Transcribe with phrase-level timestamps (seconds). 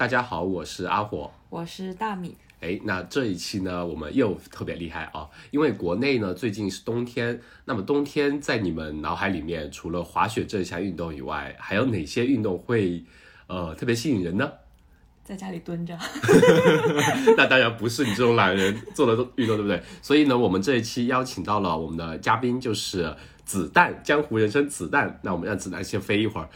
[0.00, 2.34] 大家好，我是阿火，我是大米。
[2.62, 13.04] 哎，那这一期呢，我们又特别厉害啊，因为国内呢最近是冬天，那么冬天在你们脑海里面，除了滑雪这项运动以外，还有哪些运动会
[13.46, 14.50] 呃特别吸引人呢？
[15.22, 15.94] 在家里蹲着。
[17.36, 19.82] 那当然不是你这种懒人做的运动，对不对？
[20.00, 23.14] 所以呢，我们这一期邀请到了我们的嘉宾，就是
[23.50, 25.18] 子弹江湖人称子弹。
[25.22, 26.48] 那我们让子弹先飞一会儿，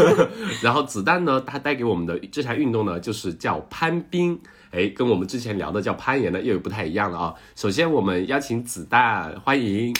[0.62, 4.40] 然后子弹呢，它带给我们的这项运动呢，就是叫攀冰。
[4.70, 7.34] 哎，跟我们之前聊的叫攀岩呢，又有不太一样了啊。
[7.54, 9.94] 首先，我们邀请子弹，欢迎。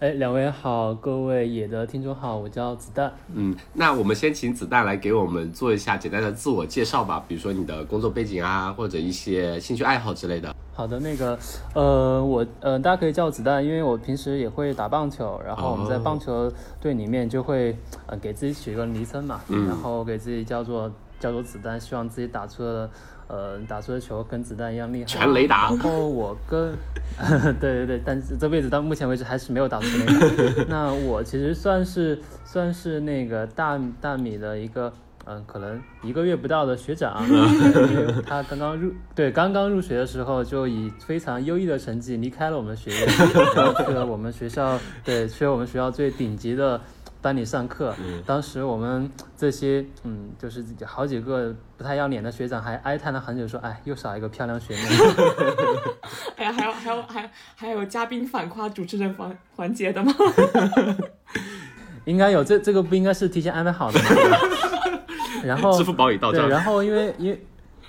[0.00, 3.10] 哎，两位好，各位野的听众好，我叫子弹。
[3.32, 10.54] 嗯，那我们先请子弹来给我们做一下简单的自我介绍吧，比如说你的工作背景啊，或者一些兴趣爱好之类的。
[10.74, 11.38] 好的，那个，
[11.74, 17.76] 呃，我，呃，大家可以叫我子弹，因为我平时也会打棒球，然后我们在棒球队里面就会，
[18.06, 20.90] 呃，给自己取一个昵称嘛，然后给自己叫做。
[21.20, 22.90] 叫做子弹，希望自己打出的，
[23.28, 25.04] 呃，打出的球跟子弹一样厉害。
[25.04, 25.70] 全雷达。
[25.70, 26.74] 然后我跟，
[27.60, 30.64] 对对对，但是这辈子到目前为止还是没有打出雷达。
[30.68, 34.92] 那我其实算是算是那个大大米的一个，
[35.26, 37.24] 嗯，可能一个月不到的学长。
[38.26, 43.06] 他刚刚入，对，刚刚入学的时候就以非常优异的成绩离开了我们学院，
[43.56, 46.80] 然后去了我们学校，对，去了我们学校最顶级的。
[47.22, 47.94] 班里上课，
[48.26, 54.82] 当时我们这些嗯，就是好几个不太要脸的学长还哀叹了很久，说：“哎，又少一个漂亮学妹。
[56.34, 60.12] ”哎呀，还有还有还还有嘉宾反夸主持人环环节的吗？
[62.06, 64.08] 应该有，这这个不应该是提前安排好的吗？
[65.44, 66.42] 然后支付宝已到账。
[66.42, 67.40] 对，然后因为因为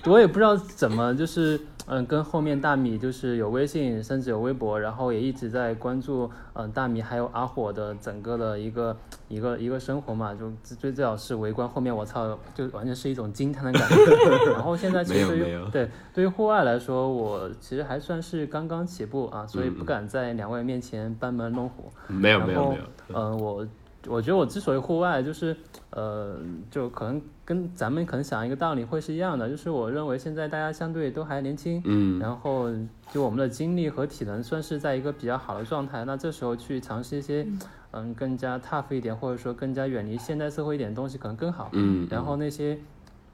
[0.06, 1.60] 我也不知道怎么就是。
[1.86, 8.96] 嗯，跟后面大米就是有微信，甚至有微博，然后也一直在关注，嗯，大米还有阿火的整个的一个
[9.28, 11.68] 一个一个生活嘛，就最最好是围观。
[11.68, 13.96] 后面我操，就完全是一种惊叹的感觉。
[14.52, 21.92] 然后现在其实对于对对于户外来说，我其实还算是刚刚起步啊，所以不敢在两位面前班门弄斧。
[22.08, 22.82] 没有没有没有。
[23.12, 23.66] 嗯，我。
[24.06, 25.56] 我觉得我之所以户外，就是，
[25.90, 26.36] 呃，
[26.70, 32.68] 就可能跟咱们可能想一个道理会是一样的，就是我认为现在大家相对都还年轻，嗯，然后
[33.10, 37.46] 就我们的精力和体能算是在一个比较好的状态，那这时候去尝试一些，
[37.92, 42.78] 嗯，更加 tough 一点，或者说更加远离现代社会一点东西可能更好，嗯，然后那些。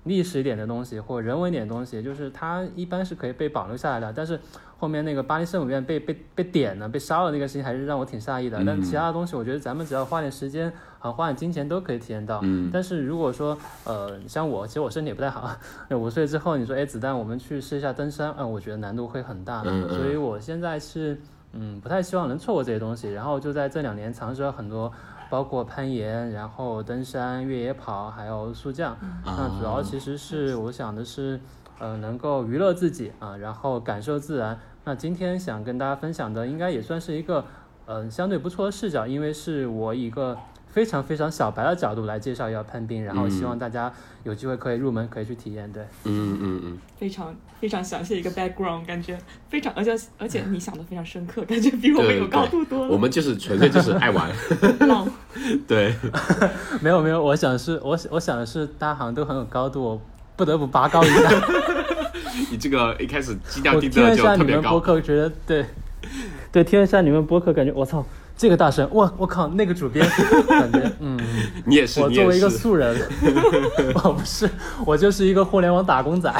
[0.04, 4.12] 历史一点的东西或人文一点的东西，就是它一般是可以被保留下来的。
[4.12, 4.38] 但是
[4.78, 8.62] 后面那个巴黎圣母院被被被点了、被烧了那个事情，还是让我挺诧异的。
[8.64, 12.40] 但其他的东西，我觉得咱们只要花点时间啊，花点金钱都可以体验到。
[12.72, 15.54] 但是如果说呃，像我，其实我身体也不太好，
[15.92, 19.62] 五岁之后你说哎，子弹，我们去试一下登山，嗯，我觉得难度会很大。
[19.62, 21.20] 所以我现在是
[21.52, 23.12] 嗯，不太希望能错过这些东西。
[23.12, 24.90] 然后就在这两年尝试了很多。
[25.30, 28.96] 包括攀岩，然后登山、越野跑，还有速降。
[29.24, 31.40] 那主要其实是我想的是，
[31.78, 34.58] 呃，能够娱乐自己啊，然后感受自然。
[34.84, 37.44] 那今天想跟大家分享的，应该也算是一个，
[37.86, 40.36] 嗯，相对不错的视角，因为是我一个。
[40.72, 43.92] 非常非常小白的角度来介绍要攀冰，然后希望大家
[44.22, 45.70] 有机会可以入门，可以去体验。
[45.72, 52.92] 对，嗯嗯嗯，非常非常详细一个 background，感觉非常，而且而且你想的非常深刻，感觉比我们有高度多了。
[52.92, 54.30] 我们就是纯粹就是爱玩，
[55.66, 55.94] 对，
[56.80, 60.00] 没有没有，我想是我我想的是大家好像都很有高度，我
[60.36, 61.30] 不得不拔高一下。
[62.50, 64.34] 你这个一开始基调定的就特别高。
[64.34, 65.66] 听了一下你们播客，觉得对
[66.52, 68.06] 对，听了一下你们播客，感觉我操。
[68.40, 70.02] 这个大神，我我靠，那个主编，
[70.48, 71.20] 感觉嗯，
[71.66, 72.98] 你也是，我作为一个素人，
[74.02, 74.48] 我不是，
[74.86, 76.32] 我就是一个互联网打工仔。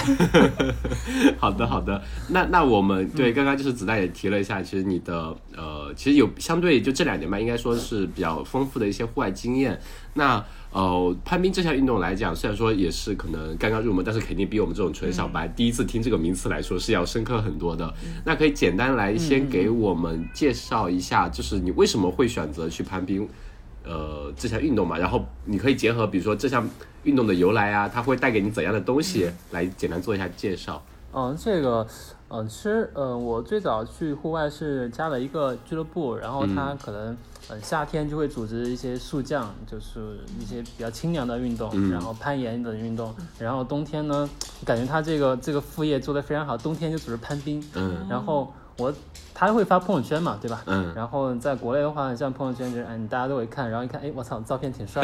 [1.37, 9.78] 好的好的，那那我们对刚刚就是子弹也提了一下，其实你的呃，其实有相对就这两年吧，应该说是比较丰富的一些户外经验。
[10.15, 17.92] 那呃，攀冰这项运动来讲，虽然说也是可能刚刚入门，但是肯定比我们这种纯小白第一次听这个名词来说是要深刻很多的。
[18.25, 23.28] 那可以简单来先给我们介绍一下，就是你为什么会选择去攀冰，
[23.84, 24.97] 呃，这项运动嘛？
[24.97, 26.69] 然后你可以结合比如说这项
[27.02, 30.81] 运动的由来啊，它会带给你怎样的东西，来简单做一下介绍。
[31.12, 31.84] 嗯，这个，
[32.31, 37.17] 嗯，其实，嗯，我最早去户外是加了一个俱乐部，然后他可能。
[37.49, 43.12] 嗯，夏天就会组织一些速降，就是一些比较清凉的运动，然后攀岩等运动。
[43.41, 44.29] 然后冬天呢，
[44.65, 47.61] 感觉他这个这个副业做得非常好，冬天就组织攀冰。
[47.75, 48.93] 嗯，然后我
[49.35, 50.62] 他会发朋友圈嘛，对吧？
[50.67, 55.03] 嗯，然后在国内的话，像朋友圈就是，嗯，大家都会看，然后一看，哎，我操，照片挺帅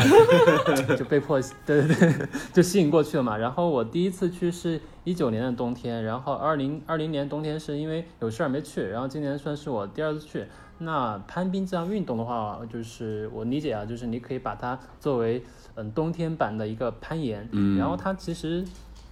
[0.87, 3.37] 的， 就被迫，对对 对，就吸引过去了嘛。
[3.37, 10.47] 然后我第一次去是一九年的冬天，然后二零二零年冬天是因为有事儿没去，然后今年算是我第二次去。
[10.79, 15.43] 那攀冰这项运动的话，就是我理解啊，就是你可以把它作为
[15.75, 18.63] 嗯冬天版的一个攀岩，嗯然后它其实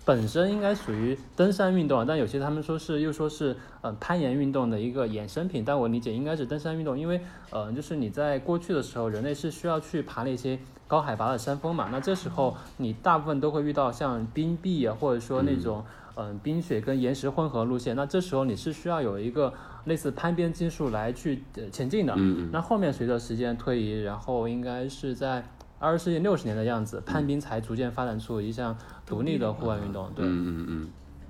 [0.05, 7.21] 本身应该属于登山运动，但有些他们说是又说是呃攀岩运动的一个衍生品，但我理解应该是登山运动，因为
[7.51, 15.85] 呃就是你在过去的时候，人类是需要去爬那些高海拔的山峰嘛，那这时候你大部分都会遇到像冰壁啊，或者说那种
[16.17, 19.53] 嗯、冰雪跟岩石混合路线，那这时候你是需要有一个
[19.87, 22.13] 类似攀边技术来去呃前进的。
[22.17, 25.45] 嗯嗯那后面随着时间推移，然后应该是在
[25.79, 30.11] 二十世纪六十年的样子，攀冰才逐渐发展出一项独立的户外运动。
[30.15, 30.89] 对，嗯嗯嗯，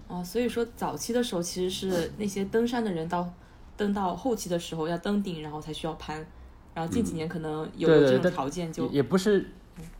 [0.08, 3.28] 哦，所以说早期的时候其实是那些登山的人到
[3.76, 6.24] 登到后期的时候要登顶，然后才需要攀，
[6.74, 8.20] 然后近几年可能有有这种对对。
[8.22, 9.44] 但条件就也也不是，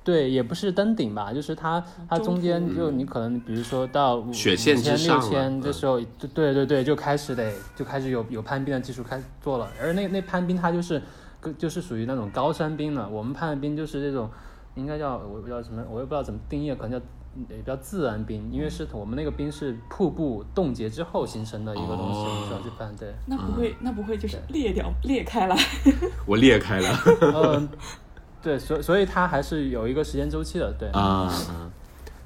[0.05, 11.05] 对，也不是登顶吧，就是它它中中间就你可能比如说到五雪线之千六千这嗯时候，对对对对，就开始得就开始有有攀冰的技术开始做了，而那那攀冰它就是跟
[11.53, 14.31] 就是属于那种高山冰了，我们攀的冰就是这种
[14.75, 17.07] 应该叫我也不知道什么，我也不知道怎么定义，可能叫。
[17.49, 22.95] 也叫自然冰，因为是我们那个冰是瀑布冻结之后形成的一个东西，哦需要去攀。
[22.95, 25.57] 对，那不会那不会就是裂掉裂开了？
[26.27, 26.89] 我裂开了
[27.21, 27.69] 嗯，
[28.41, 30.89] 对，所所以它还是有一个时间周期的，对。
[30.91, 31.69] 啊啊。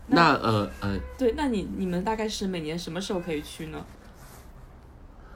[0.08, 3.78] 那呃呃，对，那你你们大概是每年什么时候可以去呢？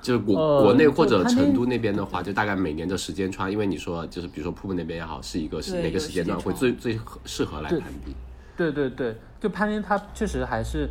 [0.02, 8.14] 就是国、呃国内或者成都那边的话，就大概每年的时间窗，因为你说就是比如说瀑布那边也好，是一个是哪个时间段会最最合适合来攀比？
[8.56, 10.88] 对对对，就攀冰它确实还是，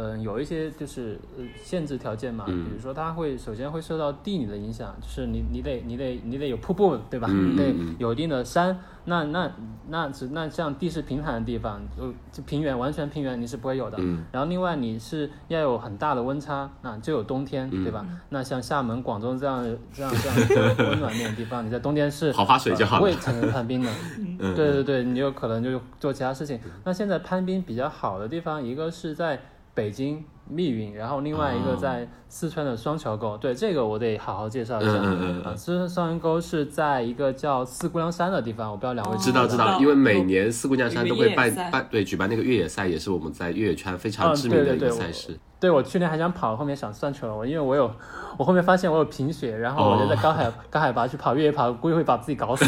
[0.00, 7.26] 嗯、有一些就是呃限制条件嘛，嗯比如说它会首先会受到地理的影响，就是你你得你得你得有瀑布对吧？
[7.30, 9.50] 嗯你得有一定的山，那那
[9.88, 13.96] 那只那像地势平坦的地方，就就平原完全平原你是不会有的。
[14.00, 18.06] 嗯然后另外你是要有很大的温差，那就有冬天，嗯对吧？
[18.28, 20.12] 那像厦门、广州这样这样
[20.48, 23.90] 这样温暖点的地方，你在冬天是 好滑水就好了呃不会产生攀冰的。
[24.38, 26.60] 嗯，对对对，你有可能就做其他事情。
[26.84, 29.40] 那现在攀冰比较好的地方，一个是在
[29.74, 33.36] 北京密云，然后另外一个哦在四川的双桥沟。
[33.36, 34.90] 对，这个我得好好介绍一下。
[34.90, 45.38] 嗯嗯嗯嗯啊，四川双桥沟是在一个叫四姑娘山的地方，我不知道两位哦知道知道，因为每年四姑娘山都会办办对举办那个越野赛，也是我们在越野圈非常嗯知名的一对对对个赛事。
[45.60, 47.90] 对我去年还想跑，后面想算球了，我因为我有，
[48.38, 52.64] 我后面发现我有贫血，然后我就在高海、 高海拔去跑越野跑，估计会把自己搞死，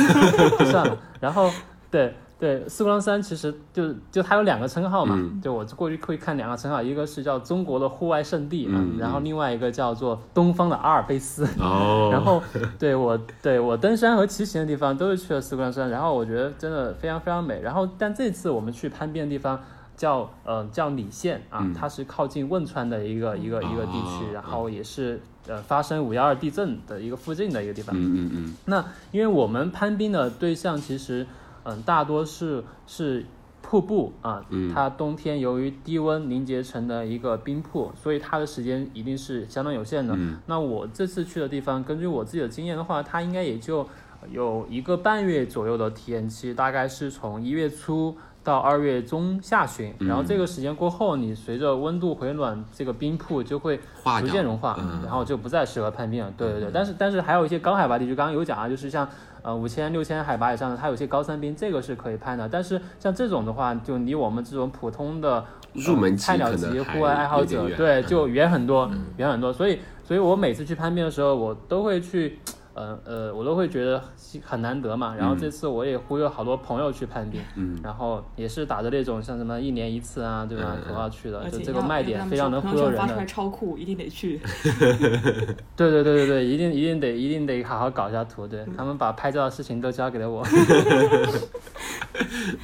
[0.58, 0.99] 就 算了。
[1.20, 1.49] 然后
[1.91, 11.47] 对对，四姑娘山其实就就它有两个称号嘛，嗯就我过去会看两个称号，一个是叫中国的户外圣地啊，嗯然后另外一个叫做东方的阿尔卑斯。
[11.61, 12.43] 哦， 然后
[12.79, 17.61] 对我对我登山和骑行的地方都是去了四姑娘山，然后我觉得真的非常非常美。
[17.61, 19.61] 然后但这次我们去攀冰的地方
[19.95, 27.95] 叫呃叫理县啊，嗯它是靠近汶川的一个一个一个地哦区，然后也是呃发生五幺二地震的一个附近的一个地方。
[27.95, 28.83] 嗯嗯嗯那
[29.13, 31.27] 因为我们攀冰的对象其实，
[31.65, 33.25] 嗯，大多是是
[33.62, 40.15] 瀑布啊，嗯它冬天由于低温凝结成的一个冰瀑，所以它的时间一定是相当有限的。
[40.17, 43.87] 嗯那我这次去的地方，根据我自己的经验的话，它应该也就
[44.31, 48.17] 有一个半月左右的体验期，大概是从一月初。
[48.43, 53.79] 到二月中下旬，然后这个时间过后，你随着温度回暖，这个冰瀑就会
[54.19, 56.33] 逐渐融化，嗯然后就不再适合攀冰了。
[56.39, 59.06] 对对对，但是但是还有一些高海拔地区，刚刚有讲啊，就是像
[59.43, 62.49] 呃五千六千海拔以上的，它有些高山冰，这个是可以攀的。
[62.49, 65.45] 但是像这种的话，就离我们这种普通的
[65.75, 69.53] 入门菜鸟级户外爱好者，对，嗯就远很多，远很多。
[69.53, 72.39] 所以所以我每次去攀冰的时候，我都会去。
[72.81, 74.03] 呃呃，我都会觉得
[74.43, 75.15] 很难得嘛。
[75.15, 80.89] 然后这次我也忽悠好多朋友去攀冰，嗯然后也是打着那种像什么一年一次啊，对吧嗯？
[80.89, 83.27] 口号去的，就这个卖点非常能忽悠人的发出来。
[83.27, 84.41] 超酷，一定得去。
[85.77, 90.43] 对对对对对，一定一定得一定得好好搞一下图，对他们把拍照的事情都交给了我。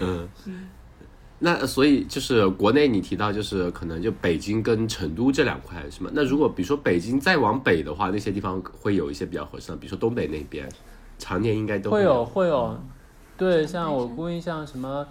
[0.00, 0.28] 嗯。
[1.38, 6.10] 那所以就是国内你提到就是可能就北京跟成都这两块是吗？
[6.14, 10.66] 那如果比如说北京再往北的话，那些地方会有一些比较合适的，比如说东北那边，
[11.18, 12.24] 常年应该都会有有。
[12.24, 12.78] 会有，
[13.36, 15.06] 对，像我估计像什么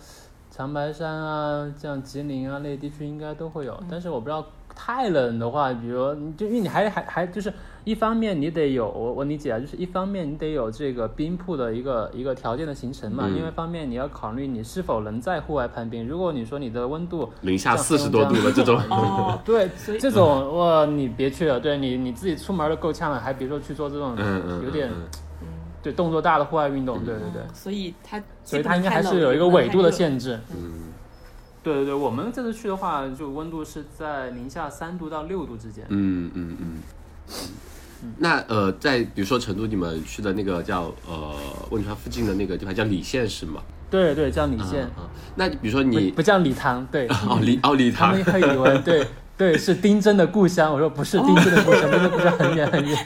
[0.50, 4.44] 长白山啊，像吉林啊那些地区应该都会有，但是我不知道
[4.76, 7.52] 太冷的话，比如你就因为你还还还就是
[7.86, 16.08] 一方面你得有我我理解啊，就是一方面你得有这个冰铺的一个一个条件的形成嘛，嗯另外一方面你要考虑你是否能在户外攀冰。
[16.08, 24.16] 如果你说你的温度零下四十多度的这种， 哦，对这种哇，你别去了，对你你自己出门都够呛了，还别说去做这种
[24.64, 25.48] 有点嗯
[25.82, 27.42] 对动作大的户外运动，对对对。
[27.42, 30.40] 哦所以它所以它应该还是有一个纬度的限制。
[30.52, 30.92] 嗯
[31.66, 35.84] 对对对，我们这次去的话，就温度是在零下三度到六度之间。
[35.90, 36.78] 嗯嗯嗯。
[38.20, 41.36] 那呃，在比如说成都，你们去的那个叫呃
[41.72, 43.64] 汶川附近的那个地方叫礼县是吗？
[43.90, 52.98] 对对，叫礼县，啊那比如说你不叫礼堂，对， 哦礼哦礼堂他们会以为对对是丁真的故乡，我说不是丁真的故乡，丁真的故乡很远很远。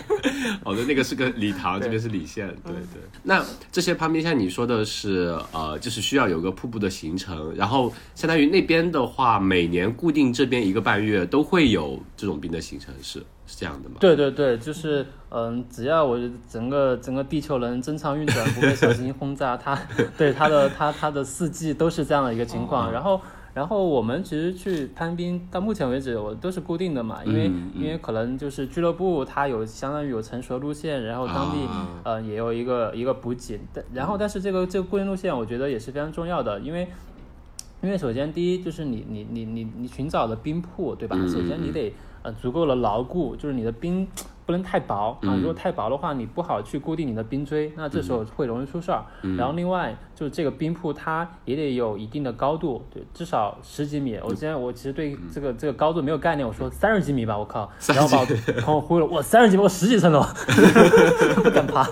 [0.64, 3.02] 好的， 那个是个礼堂，这边是礼县，对对。
[3.24, 13.96] 那这些旁边像你说的是，呃，就是需要有个瀑布的形成，然后相当于那边的话，每年固定这边一个半月都会有这种冰的形成，是是这样的吗？
[14.00, 19.76] 对对对，就是嗯，只要我整个整个地球能正常运转，不被小行星轰炸，它
[20.16, 22.92] 对它的它它的四季都是这样的一个情况。
[22.92, 23.20] 然后
[23.54, 36.88] 然后我们其实去攀冰，到目前为止我都是固定的嘛，因为、嗯嗯因为可能就是俱乐部它有相当于有成熟的路线，然后当地、啊呃也有一个一个补给，但然后但是这个这个固定路线我觉得也是非常重要的，因为。
[37.82, 41.16] 因为首先第一就是你你你你你寻找的冰铺对吧？
[41.18, 44.06] 嗯首先你得呃足够的牢固，就是你的冰
[44.50, 49.06] 不能太薄啊，嗯如果太薄的话，你不好去固定你的冰锥，那这时候会容易出事儿。
[49.22, 54.18] 嗯然后另外就是这个冰铺它也得有一定的高度，对，至少十几米。
[54.24, 58.26] 我现在我其实对这个这个高度没有概念，我说三十几米吧，我靠，然后把我
[58.62, 60.26] 朋友忽悠了， 我三十几米，我十几层楼，
[61.44, 61.88] 不敢爬。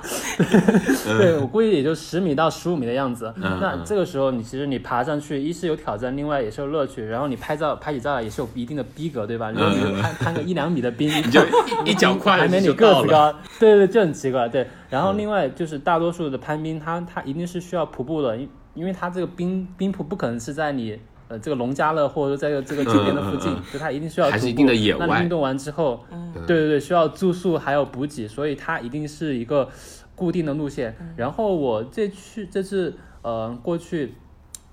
[1.19, 3.31] 对我估计也就十米到十五米的样子。
[3.35, 7.05] 嗯那这个时候你其实你爬上去，一是有挑战，另外也是有乐趣。
[7.05, 9.51] 然后你拍照拍起照来也是有一定的逼格，对吧？
[9.51, 11.39] 如果你攀攀个一两米的冰，你就
[11.85, 14.47] 一一脚快 还没你个子高，对对，就很奇怪。
[14.47, 20.99] 对，然后另外就是大多数的攀冰，它它一定是需要徒步的，因因为它这个冰冰瀑不可能是在你。
[21.29, 23.63] 呃，这个农家乐或者说在这个酒店的附近，嗯嗯。
[23.73, 24.95] 就它一定需要徒步还是一定的野。
[24.95, 25.05] 外。
[25.05, 26.31] 那运动完之后，嗯。
[26.47, 29.67] 对对对，需要住宿还有补给，所以它一定是一个
[30.15, 30.95] 固定的路线。
[31.17, 34.13] 然后我这去这次呃过去，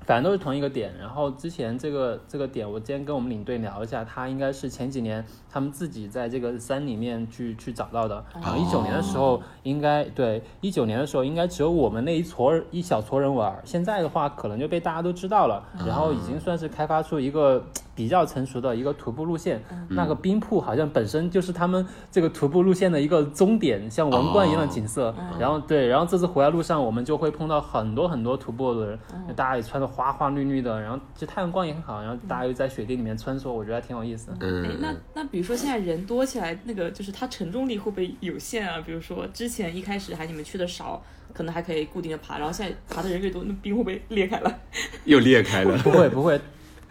[0.06, 0.92] 反正都是同一个点。
[0.98, 8.24] 然后之前这个这个点，我今天跟我们领队聊一下，他应该是前几年他们自己在这个山里面去去找到的。
[8.34, 17.64] 然后一九年的时候，应该对一九年的时候应该只有我们那一撮一小撮人玩，现在的话可能就被大家都知道了，然后已经算是开发出一个。
[17.94, 25.14] 比较成熟的一个徒步路线，那个冰瀑好像本身就是他们这个徒步路线的一个终点，像王冠一样的景色。
[25.38, 28.98] 然后对，然后这次回来路上我们就会碰到很多很多徒步的人，
[29.36, 38.82] 大家也穿的花花绿绿的，然后其实太阳光也很好，然后大家又在雪地里面穿梭，我觉得还挺有意思嗯，，那那比如说现在人多起来，那个就是它承重力会不会有限啊？
[38.84, 44.58] 比如说之前一开始还你们去的少，可能还可以固定的爬，然后现在爬的人越多，那冰会不会裂开了？
[45.04, 45.78] 又裂开了。
[45.78, 46.40] 不会不会，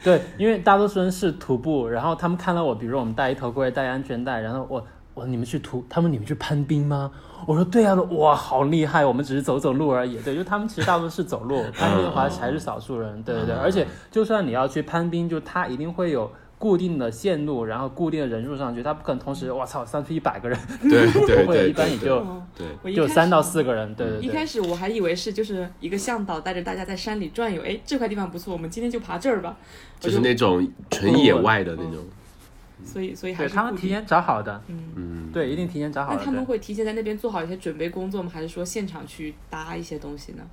[0.04, 7.10] 对，因为大多数人是徒步，然后他们看到我，比如说我们戴一头盔、戴安全带，然后我我你们去徒，他们你们去攀冰吗？
[7.48, 10.22] 我说对啊，哇，好厉害，我们只是走走路而已。
[10.22, 13.24] 对，就他们其实大多是走路， 攀冰的话还是少数人。
[13.24, 16.30] 对对对，而且就算你要去攀冰，就他一定会有。
[16.64, 22.94] 固定的线路，然后固定的人数上去，他不可能同时，我操，上去一百个人，对对，对， 一般也就哦对。
[22.96, 24.30] 就三到四个人，对对一。
[24.30, 29.58] 开始我还以为是就是一个向导带着大家在山里转悠，哎，这块地方不错，我们今天就爬这儿吧。
[30.00, 32.02] 就是 那种纯野外的那种，
[32.86, 33.54] 所以所以还是。
[33.54, 36.18] 他们提前找好的，嗯，嗯，对，一定提前找好的。
[36.18, 38.32] 那他们会提前在那边做好一些准备工作吗？
[38.34, 40.44] 还是说现场去搭一些东西呢？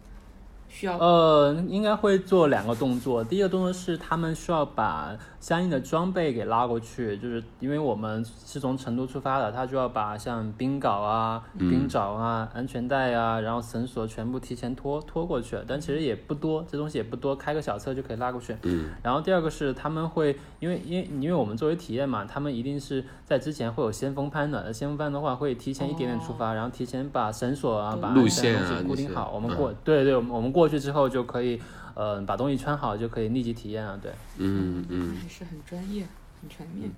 [0.71, 3.23] 需要呃，应该会做两个动作。
[3.23, 15.59] 第一个动作是他们需要把相应的装备给拉过去，就是因为我们是从成都出发的，他就要把像冰镐啊、冰爪啊、安全带啊，然后绳索全部提前拖拖过去。
[15.67, 18.57] 但其实也不多，这东西也不多，开个小车就可以拉过去。
[18.63, 29.33] 嗯，然后第二个是他们会，因为因为因为我们作为体验嘛，他们一定是在之前会有先锋攀的，先锋攀的话会提前一点点出发，然后提前把绳索啊、把路线啊固定好。
[29.35, 31.61] 我们嗯过，对对，我们我们过去之后就可以，
[31.95, 33.99] 呃，把东西穿好就可以立即体验了。
[33.99, 35.17] 对，嗯嗯。
[35.23, 36.07] 还是很专业、
[36.41, 36.91] 很全面。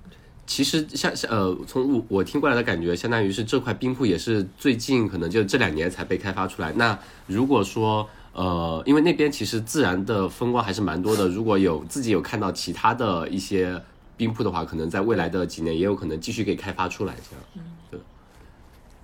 [0.44, 6.72] 其实像像呃，从我我听过来的感觉，相当于是这块冰库也是最近可能就这两年才被开发出来。
[6.72, 13.80] 那如果说呃，因为那边其实自然的风光还是蛮多的，如果有自己有看到其他的一些
[14.16, 17.66] 冰库的话，可能在未来的几年也有可能继续给开发出来这样。
[17.90, 18.00] 对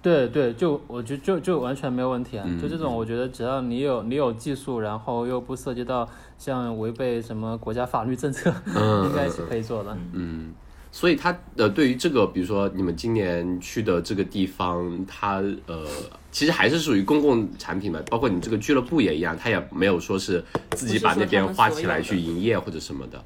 [0.09, 2.45] 对对，就我觉得就就完全没有问题啊。
[2.47, 9.97] 嗯就这种，我觉得只要你有你有技术，然后又不涉及到像违背什么国家法律政策，嗯 应该是可以做的。
[10.13, 10.55] 嗯，
[10.91, 15.85] 所以他呃，对于这个，比如说你们今年去的这个地方，它呃，
[16.33, 23.23] 其实还是属于公共产品嘛，包括你这个俱乐部也一样，他也没有说是自己把那边花起来去营业或者什么的。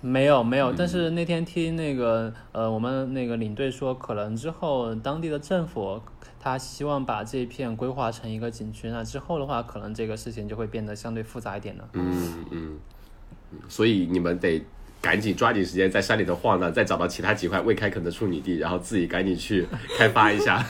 [0.00, 6.00] 没有没嗯有，但是那天听那个呃，我们那个领队说，可能之后当地的政府
[6.40, 11.88] 他希望把这一片规划成一个景区，那之后的话，可能这个事情就会变得相对复杂一点了。
[11.92, 12.78] 嗯嗯
[13.52, 14.64] 嗯，所以你们得
[15.02, 19.66] 赶紧抓紧时间在山里头晃荡，再找到其他几块未开垦的处女地，然后自己赶紧去
[19.98, 20.64] 开发一下。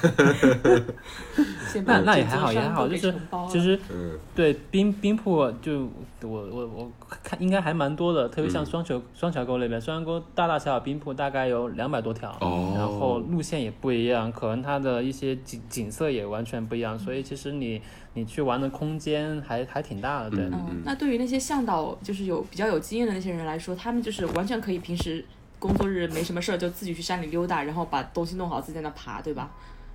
[1.84, 3.14] 那那也还好，也还好，就是
[3.49, 5.88] 其实嗯对冰冰瀑就
[6.22, 17.80] 我我我看应该还蛮多的，特别像双桥、双桥沟那边，双桥沟大大小小冰瀑大概有两百多条，哦然后路线也不一样，可能它的一些景景色也完全不一样，所以其实你
[18.14, 20.50] 你去玩的空间还还挺大的，对。
[20.84, 25.24] 那对于那些向导，就是有比较有经验的那些人来说，他们就是完全可以平时
[25.58, 29.50] 工作日没什么事儿就自己去山里溜达，然后把东西弄好自己在那爬，对吧？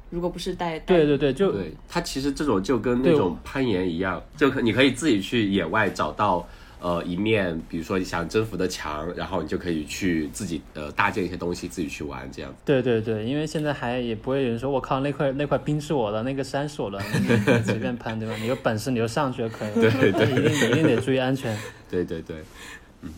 [0.10, 6.48] 如果不是带带对对对，就对，它其实这种就跟那种攀岩一样，就可你可以自己去野外找到
[6.80, 12.54] 呃一面，比如说你想征服的墙，然后你就可以去自己呃搭建一些东西，自己去玩这样。
[12.64, 17.00] 对对对，因为现在还也不会有人说，我靠，那块那块冰是我的，那个山是我的，
[17.66, 18.36] 随便攀，对吧？
[18.38, 21.58] 你有本事你就上去就可以 了，对对一定一定得注意安全。
[21.90, 22.38] 对对对，
[23.02, 23.10] 嗯。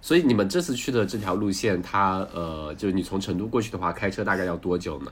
[0.00, 5.10] 所以你们这次去的这条路线，它呃，就是你从成都过去的话，开车大概要多久呢？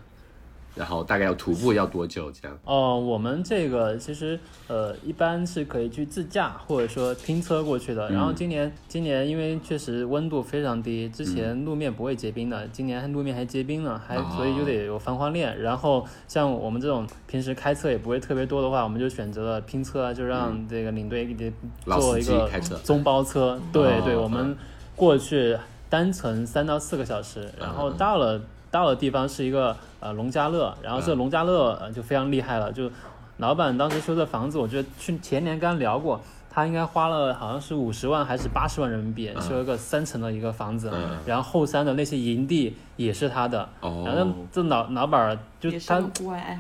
[0.75, 2.31] 然后大概要徒步要多久？
[2.33, 2.59] 这样？
[2.65, 8.11] 哦，我们这个其实呃，一般是可以去自驾或者说拼车过去的。
[8.11, 15.61] 然后今年今年因为确实温度非常低，之前路面不会结冰的，今年路面还结冰了，还所以就得有防滑链。
[15.61, 21.53] 然后像我们这种平时开车也不会特别多的话，我们就选择了拼车，就让这个领队给
[21.85, 22.51] 老司做一个
[22.83, 23.61] 中包车。
[23.73, 24.57] 对对，哦我们
[24.97, 25.57] 过去
[25.89, 28.41] 单程三到四个小时，然后到了。
[28.75, 32.91] 到的地方是一个呃农家乐，然后这个农家乐呃就非常厉害了，就
[33.37, 41.19] 老板当时修的房子，我觉得去前年刚聊过，他应该花了好像是五十万还是八十万人民币修一个三层的一个房子，嗯。
[41.25, 46.03] 然后后山的那些营地也是他的，然后哦，这老老板就他。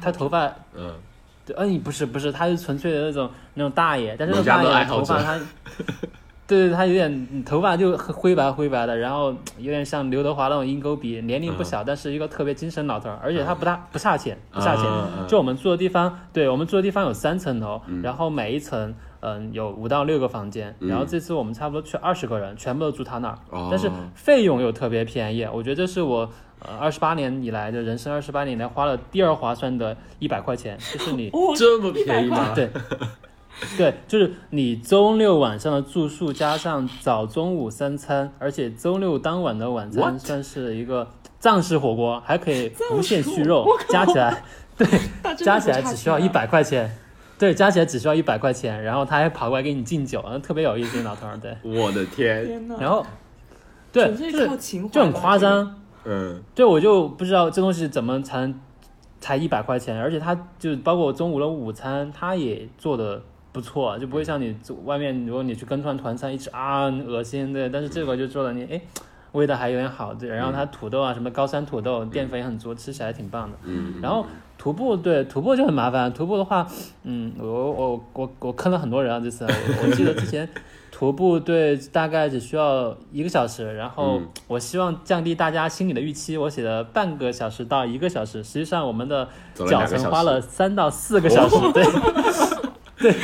[0.00, 0.94] 他头发嗯，
[1.44, 5.40] 对，嗯，不是不是，他是纯粹的那种那种大爷，但是那种大爷头发他，
[6.46, 14.84] 对对，他有点头发就灰白灰白的，然后有点像刘德华那种鹰钩鼻，年龄不小，但是一个特别精神老头儿，而且他不大不差钱，不差钱。
[15.26, 18.94] 就我们住的地方，对我们住的地方有三层楼，然后每一层。
[19.26, 26.28] 嗯，有五到六个房间，然后这次我们差不多去二十个人，全部都住他那儿，哦但是费用又特别便宜，我觉得这是我
[26.60, 32.52] 呃二十八年以来的人生二十八年以来花了第二划算的一百块钱，就是你哦， 这么便宜吗？
[32.54, 32.68] 对，
[33.78, 44.42] 对，就是你周六晚上的住宿加上早中午三餐，而且周六当晚的晚餐算是一个藏式火锅，还可以无限续肉 加起来
[44.76, 44.86] 对
[45.36, 46.90] 加起来只需要一百块钱。
[47.36, 51.36] 对，加起来只需要一百块钱，然后他还跑过来给你敬酒，特别有意思，老头儿。
[51.36, 53.04] 对，我的天，天，然后
[53.92, 54.48] 对，就是
[54.88, 55.82] 就很夸张。
[56.04, 58.54] 嗯，对，我就不知道这东西怎么才能
[59.20, 63.20] 才一百块钱，而且他就包括中午的午餐，他也做的
[63.54, 64.52] 不错，就不会像你
[64.84, 68.80] 外面，如果你去跟团团餐一吃啊恶心对，但是这个就做了你哎
[69.30, 73.56] 味道还有点好，对，然后它土豆啊什么高山土豆淀粉也很足，吃起来挺棒的。
[73.62, 74.26] 嗯，然后
[74.58, 76.66] 徒步对徒步就很麻烦，徒步的话，
[77.04, 80.48] 嗯，我我我我坑了很多人啊，这次我我记得之前
[80.90, 91.84] 徒步对大概只需要一个小时，然后嗯我希望降低大家心理的预期，我写了半个小时到一个小时，实际上我们的脚程花了三到四个小时，对。
[93.04, 93.14] 对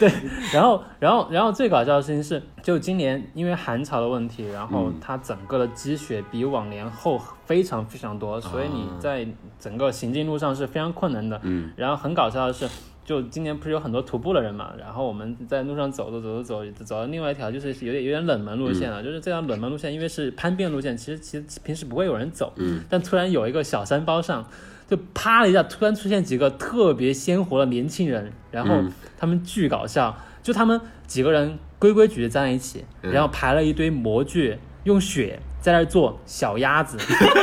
[0.00, 0.12] 对，
[0.54, 9.26] 然后然后然后最搞笑的事情是，就今年因为寒潮的问题，然后嗯它整个的积雪比往年厚非常非常多，所以你啊在
[9.60, 11.38] 整个行进路上是非常困难的。
[11.42, 12.66] 嗯，然后很搞笑的是，
[13.04, 24.46] 就今年不是有很多徒步的人嘛，然后我们在路上走着走着走着走到另外一条就是有点有点冷门路线了，就是这条冷门路线因为是攀变路线，其实其实平时不会有人走，嗯，但突然有一个小山包上。
[24.88, 28.92] 就啪了一下，突然出现几个特别鲜活的年轻人，然后嗯。
[29.20, 33.12] 他们巨搞笑，就他们几个人规规矩矩站在一起，嗯。
[33.12, 36.96] 然后排了一堆模具，用雪在那儿做小鸭子，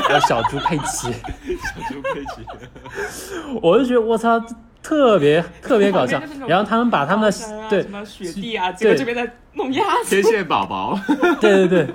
[0.07, 1.11] 还有小猪佩奇，
[1.59, 2.45] 小猪佩奇。
[3.61, 4.41] 我就觉得我操，
[4.81, 10.97] 特别特别搞笑然后他们把他们的对什么雪地啊，结果这边在弄鸭子，天线宝宝，
[11.41, 11.93] 对 对对。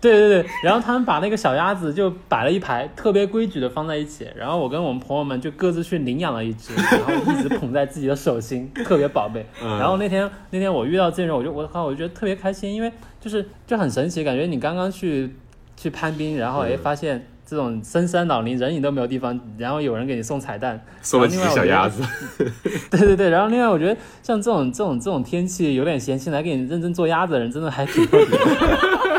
[0.00, 4.26] 对对对，然后他们把那个小鸭子就摆了一排，特别规矩的放在一起。
[4.34, 9.44] 然后我跟我们朋友们就各自去领养了一只，然后一直捧在自己的手心，特别宝贝。
[9.62, 15.34] 嗯然后那天那天我遇到这种，我就我靠，我就觉得特别开心，因为就是就很神奇，感觉你刚刚去
[15.76, 22.02] 去攀冰，然后哎嗯发现这种深山老林人影都没有地方，然后有人给你送彩蛋， 送了几只小鸭子，
[22.90, 29.09] 对对对，然后另外我觉得像这种这种这种天气有点闲心来给你认真做鸭子的人，真的还挺特别的。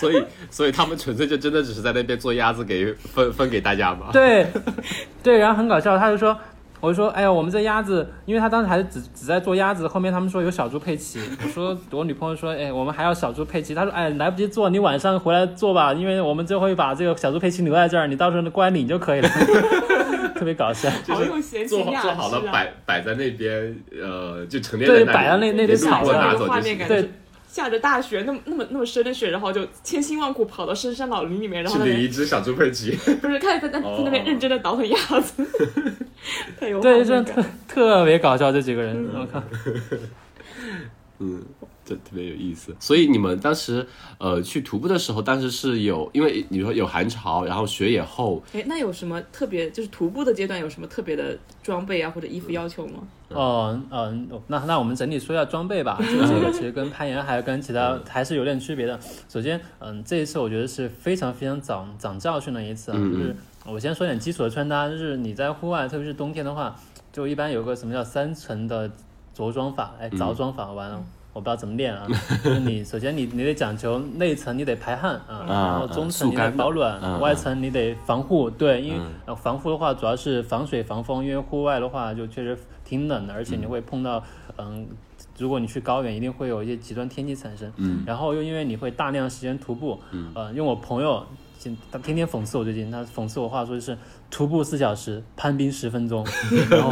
[0.00, 4.08] 所以 所以他们纯粹就真的只是在那边做鸭子给分分给大家嘛。
[4.12, 4.46] 对，
[5.22, 6.36] 对，然后很搞笑，他就说，
[6.80, 19.28] 我就说，哎呀，我们这鸭子，因为他当时还是只只在做鸭子，后面他们说有小猪佩奇，我说我女朋友说，哎，我们还要小猪佩奇，他说，哎，来不及做，你晚上回来做吧，因为我们就会把这个小猪佩奇留在这儿，你到时候过来领就可以了，
[20.38, 20.88] 特别搞笑。
[21.08, 22.40] 好用闲做做好了！
[22.52, 26.86] 摆摆在那边，呃，就陈列对在摆到那那堆路过草上拿走就行画面感。
[26.86, 27.08] 对觉
[27.48, 35.44] 下着大雪，那么那么那么深的雪，然后就千辛万苦跑到深山老林里面，然后去领一只小猪佩奇，不是看在在 在那边哦认真的倒腾鸭子，
[36.60, 37.44] 太有对，面真的特。
[37.66, 39.42] 特别搞笑，这几个人，我靠。
[41.20, 41.42] 嗯，
[41.88, 42.76] 这特别有意思。
[42.78, 43.86] 所以你们当时
[44.18, 49.70] 呃去徒步的时候，当时是有，因为你说有寒潮，然后雪也厚，哎，那有什么特别？
[49.70, 53.06] 就是徒步的阶段有什么特别的装备啊或者衣服要求吗？
[53.28, 55.98] 哦，嗯、那那我们整体说一下装备吧。
[56.00, 58.98] 就这个其实跟攀岩还有跟其他还是有点区别的。
[59.28, 66.74] 首先，嗯，这一次我觉得是非常非常长长教训的一次啊，就是我先说点基础的穿搭，就是你在户外，特别是冬天的话，
[67.12, 68.90] 就一般有个什么叫三层的
[69.34, 71.04] 着装法，哎，着装法完了。
[71.32, 72.06] 我不知道怎么练啊，
[72.42, 84.22] 就是你首先你你得讲求内层你得排汗啊，然后中层你得保暖，外层你得防护，对，因为防护的话主要是防水防风，因为户外的话就确实挺冷的，而且你会碰到
[84.56, 84.86] 嗯。
[85.36, 87.72] 如果你去高原，一定会有一些极端天气产生。
[87.76, 91.24] 嗯，然后又因为你会大量时间徒步，嗯，呃，用我朋友，
[91.58, 93.98] 现他天天讽刺我最近，他讽刺我话说就是
[94.30, 96.24] 徒步四小时，攀冰十分钟，
[96.70, 96.90] 然后，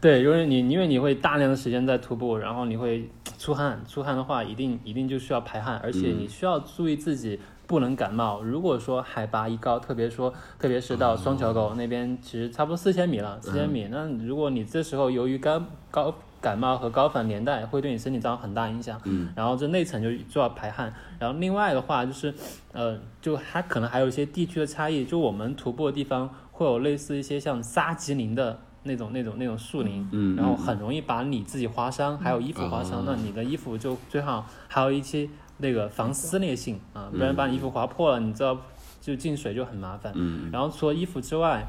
[0.00, 7.38] 对，因为你因为你会大量的时间在徒步，然后你会出汗，出汗的话一定一定就需要排汗，而且你需要注意自己。
[7.68, 8.42] 不能感冒。
[8.42, 13.88] 如果说海拔一高，特别说，特别是到双桥沟那边，其实差不多四千米了，四千米。
[13.90, 16.14] 那如果你这时候由于高高
[16.46, 19.00] 感冒和高反连带，会对你身体造成很大影响。
[19.04, 20.92] 嗯，然后这内层就就要排汗。
[21.18, 22.32] 然后另外的话就是，
[22.72, 28.60] 呃，就还可能还有一些地区的差异，就我们徒步的地方会有类似一些像沙棘林的。
[28.88, 33.00] 那种、那种、那种树林，嗯然后很容易把你自己划伤，还有衣服划伤。
[33.00, 35.28] 哦那你的衣服就最好还有一些
[35.58, 38.56] 那个防撕裂性啊，不然把你衣服划破了，你知道
[39.00, 40.12] 就进水就很麻烦。
[40.14, 41.66] 嗯然后除了衣服之外，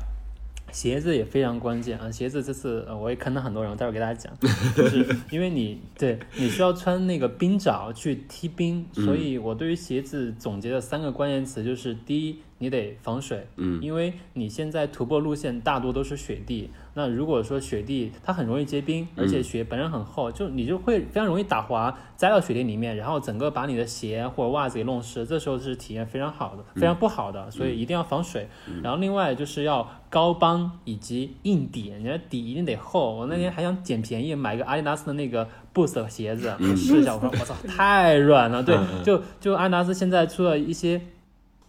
[0.71, 2.11] 鞋子也非常关键啊！
[2.11, 4.31] 鞋子这次呃我也坑了很多人，我待会儿给大家讲，
[4.75, 28.49] 就是 因为你对你需要穿那个冰爪去踢冰，所以我对于鞋子总结的三个关键词，就是第一，你得防水，嗯因为你现在徒步路线大多都是雪地，那如果说雪地它很容易结冰，而且雪本身很厚，就你就会非常容易打滑，栽到雪地里面，然后整个把你的鞋或者袜子给弄湿，这时候是体验非常好的，非常不好的，所以一定要防水。
[28.81, 33.15] 然后另外就是要高帮以及硬底，你的底一定得厚。
[33.15, 40.99] 我那天还想捡便宜买一个阿迪达斯的那个 Boost 鞋子，我试一下，我说我操太软了，对，就就阿迪达斯现在出了一些。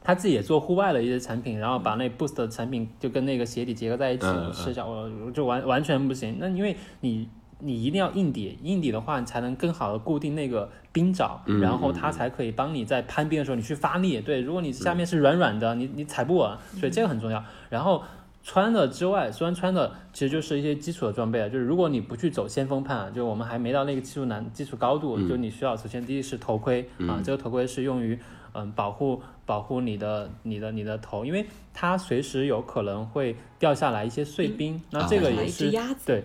[0.09, 6.39] 他自己也做户外的一些产品，然后把那 Boost 的产品就跟那个鞋底结合在一起，试一下，我我就完完全不行。
[6.41, 14.19] 那因为你你一定要硬底，硬底的话，你才能更好的固定那个冰爪，嗯然后它才可以帮你在攀冰的时候你去发力。
[14.23, 17.45] 对，如果你下面是软软的，你你踩不稳，所以这个很重要。
[17.69, 18.03] 然后
[18.43, 28.19] 穿的之外，虽然穿的其实就是一些基础的装备啊，就是如果你不去走先锋派啊，就我们还没到那个技术难、技术高度，就你需要首先第一是头盔啊，这个头盔是用于
[28.53, 36.23] 嗯保护保护你的你的你的头，因为它随时有可能会掉下来一些碎冰，那这个也是只鸭子，对。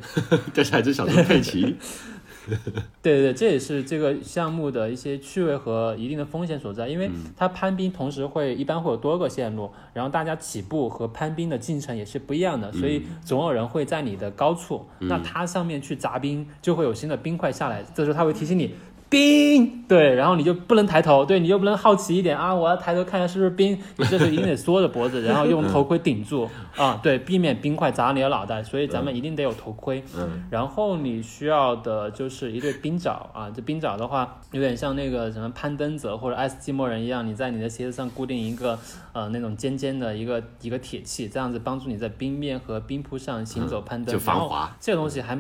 [0.54, 1.62] 这是还只小猪佩奇，
[3.02, 18.76] 对对对，这也是这个项目的一些趣味和一定的风险所在，因为它攀冰同时会一般会有多个线路，然后大家起步和攀冰的进程也是不一样的，所以总有人会在你的高处，那它上面去砸冰就会有新的冰块下来，这时候它会提醒你。
[19.13, 30.04] 冰，对，然后你就不能抬头，对，你又不能好奇一点啊，我要抬头看一下是不是冰，你这时候一定得缩着脖子，然后用头盔顶住 啊，对，避免冰块砸你的脑袋，所以咱们一定得有头盔。
[30.17, 38.80] 嗯然后你需要的就是一对冰爪啊，这冰爪的话，有点像那个什么攀登者或者爱斯基摩人一样，你在你的鞋子上固定一个
[39.12, 44.12] 呃那种尖尖的一个一个铁器，这样子帮助你在冰面和冰铺上行走攀登。
[44.12, 45.38] 就防滑这个东西还。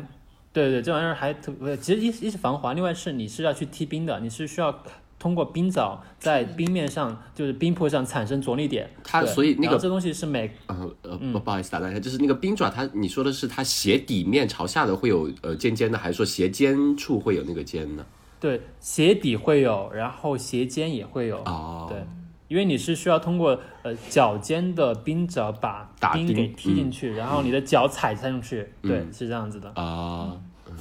[0.53, 4.83] 对对，这玩意儿还特别，其实一一是防滑，另外是你是要去踢冰的，你是需要
[5.17, 8.89] 通过冰爪在冰面上，就是冰坡上产生着力点。
[9.03, 18.05] 它所以那个这东西是每呃呃不不好意思打断一下，就是那个冰爪，它你说的是它鞋底面朝下的会有呃尖尖的，还是说鞋尖处会有那个尖呢？
[18.39, 21.37] 对鞋底会有，然后鞋尖也会有。
[21.45, 22.05] 哦，对，
[22.53, 29.67] 因为你是需要通过呃脚尖的冰爪把冰冰给踢进去，然后你的脚踩上去，对，是这样子的。
[29.69, 30.37] 啊，
[30.69, 30.77] 嗯，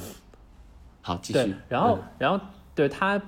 [1.01, 2.39] 好，继对续，，然后然后
[2.75, 3.19] 对他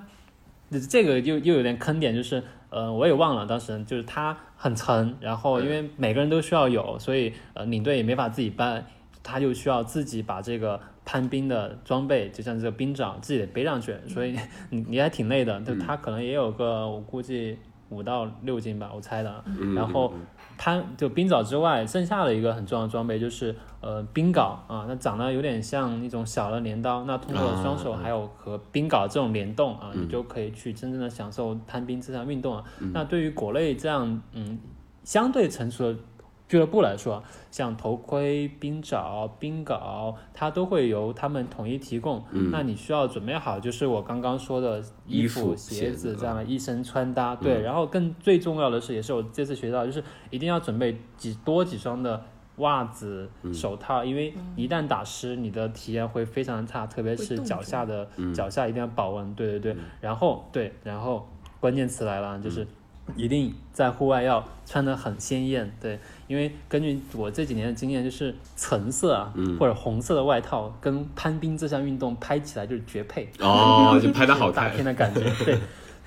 [0.87, 8.85] 这个又又有点坑点，就是呃我也忘了当时就是他很沉，然后因为每个人都需要有，所以呃领队也没法自己搬。
[9.27, 14.37] 他就需要自己把这个攀冰的装备，就像这个冰爪自己得背上去，所以
[14.69, 15.59] 你你还挺累的。
[15.61, 17.57] 就他可能也有个我估计
[17.89, 19.43] 五到六斤吧，我猜的。
[19.45, 20.13] 嗯然后
[20.57, 32.63] 攀就冰爪之外，剩下的一个很重要的装备就是呃冰镐啊，那长得有点像一种小的镰刀，那通过双手啊还有和冰镐这种联动啊，嗯你就可以去真正的享受攀冰这项运动啊。
[32.93, 34.57] 那对于国内这样嗯
[35.03, 35.99] 相对成熟的
[36.47, 42.23] 俱乐部来说，像头盔、冰爪、冰镐，它都会由他们统一提供。
[42.51, 47.35] 那你需要准备好，就是我刚刚说的衣衣服鞋鞋子子这样的一身穿搭。
[47.35, 52.23] 对，然后更最重要的是，也是我这次学到，就是一定要准备几多几双的。
[52.59, 59.35] 袜子、手套，因为一旦打湿，你的体验会非常差，特别是脚下的脚下一定要保温。
[59.35, 61.27] 对对对，然后对，然后
[61.59, 62.65] 关键词来了，就是
[63.15, 74.83] 一定在户外要穿得很鲜艳，对，因为根据我这几年的经验，就是橙色啊、或者红色的外套跟攀冰这项运动拍起来就是绝配，哦， 就拍的好看大片。
[74.83, 75.57] 的感觉，对，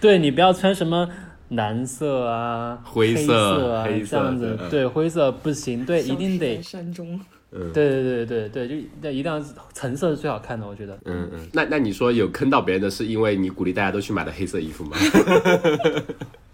[0.00, 1.08] 对你不要穿什么。
[1.52, 7.18] 蓝色啊，灰色色啊，黑色这样子对，灰色不行，对，一定得，山中。
[7.50, 10.92] 嗯对对对对对，就那一定要橙色是最好看的，我觉得。
[11.06, 14.98] 嗯嗯，那那你说有坑到别人的是因为你鼓励大家都去买的黑色衣服吗？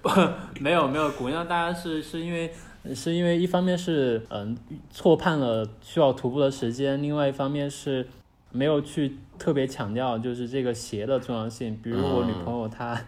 [0.60, 2.52] 没有没有，鼓励大家是是因为
[2.94, 4.56] 是因为一方面是嗯
[4.90, 8.06] 错判了需要徒步的时间，另外一方面是
[8.52, 11.78] 没有去特别强调就是这个鞋的重要性。
[11.82, 13.00] 比如我女朋友她、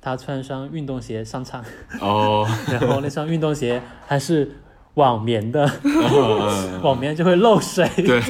[0.00, 1.64] 她穿双运动鞋上场，
[2.00, 4.50] 哦， 然后那双运动鞋还是
[4.94, 7.88] 网棉的，嗯 网棉就会漏水。
[7.96, 8.20] 对，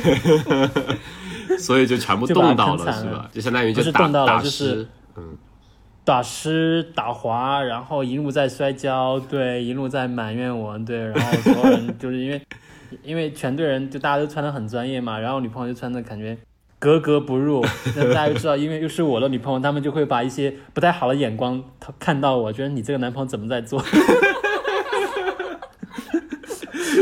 [1.59, 3.29] 所以就全部冻到了，是吧？
[3.33, 5.37] 就相当于不就是打冻到了打就是湿，嗯，
[6.05, 12.41] 打湿打滑，然后一路在摔跤，对，一路在埋怨我，对，然后所有人就是因为
[13.03, 16.37] 因为全队人就大家都穿的很专业嘛，然后女朋友就穿的感觉
[16.79, 17.65] 格格不入，
[17.97, 21.65] 那大家就知道，因为又是我的女朋友，他们就会把一些不太好的眼光
[21.99, 23.83] 看到我，觉得你这个男朋友怎么在做？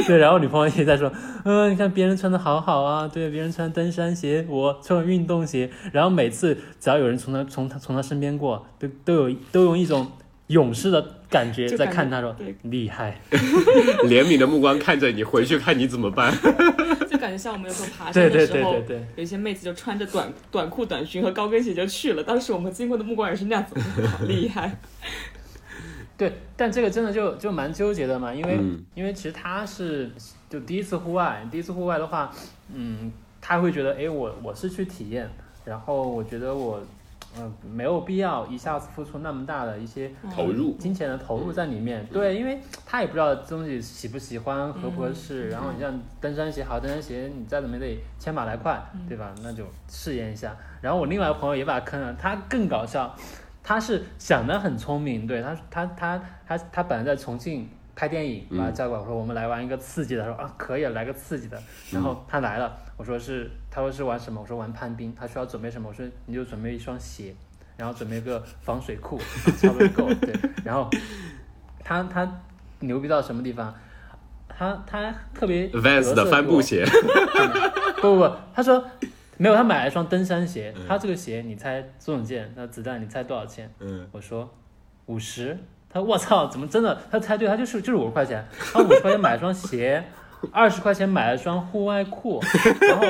[0.07, 1.13] 对，然后女朋友也在说，
[1.45, 10.11] 嗯、你看别人穿的好好啊，对，别人穿登山鞋，我穿运动鞋，然后每次只要有人从他从他从他身边过，都都有都用一种
[10.49, 13.21] 勇士的感觉在看他说对厉害，
[14.07, 16.33] 怜悯的目光看着你，回去看你怎么办。
[17.11, 24.79] 就感觉像我们有时候爬山对对的时候，对对对，有些妹子就穿着短短裤、短裙和高跟鞋就去了，当时我们经过的目光也是那样子，好厉害。
[26.17, 30.11] 对，但这个真的就就蛮纠结的嘛，因为、嗯因为其实他是
[30.53, 32.31] 就第一次户外，第一次户外的话，
[32.71, 33.11] 嗯，
[33.41, 35.27] 他会觉得，哎，我我是去体验，
[35.65, 36.79] 然后我觉得我，
[37.39, 42.07] 嗯、没有必要一下子付出那么大的一些投入金钱的投入在里面。
[42.13, 45.49] 对，因为他也不知道这东西喜不喜欢，合不合适。
[45.49, 49.35] 然后你像登山鞋，好登山鞋，你再怎么也得千把来块，对吧？
[49.43, 50.55] 那就试验一下。
[50.83, 53.17] 然后我另外一个朋友也把他坑了，他更搞笑。
[53.65, 61.63] 他是想的很聪明，对他，他他他他本来在重庆拍电影，把他叫过来，我说我们来玩一个刺激的，他说啊可以，来个刺激的。
[61.91, 64.41] 然后他来了，我说是，他说是玩什么？
[64.41, 65.89] 我说玩攀冰，他需要准备什么？
[65.89, 67.35] 我说你就准备一双鞋，
[67.77, 69.19] 然后准备个防水裤，
[69.59, 70.15] 差不多够。
[70.15, 70.89] 对，然后
[71.85, 72.41] 他他
[72.81, 73.75] 牛逼到什么地方？
[74.49, 76.85] 他他特别 Vans 的帆布鞋。
[78.01, 78.85] 不不不，他说
[79.37, 80.75] 没有，他买了一双登山鞋。
[80.89, 83.73] 他这个鞋你猜中总件，那子弹你猜多少钱？
[83.81, 84.49] 嗯，我说
[85.07, 85.59] 五十。
[85.93, 86.99] 他说我操，怎么真的？
[87.11, 88.45] 他猜对，他就是就是五十块钱。
[88.73, 90.03] 他五十块钱买了双鞋，
[90.51, 92.43] 二十块钱买了双户外裤，
[92.81, 93.07] 然后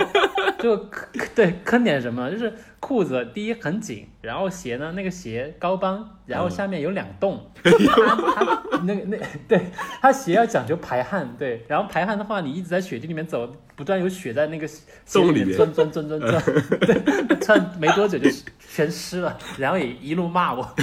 [0.59, 2.31] 就坑对坑点什么？
[2.31, 7.40] 就是裤子第一很紧，然后鞋呢那个鞋高帮，然后下面有两洞。
[7.62, 7.71] 他
[8.35, 9.16] 他那个那
[9.47, 9.66] 对
[10.01, 14.81] 他鞋要讲究排汗，对，然后排汗的话，你一直在雪地里面走，不断有雪在那个鞋
[15.21, 16.42] 里洞里面面钻钻钻钻钻，
[16.81, 20.68] 对，穿没多久就全湿了，然后也一路骂我。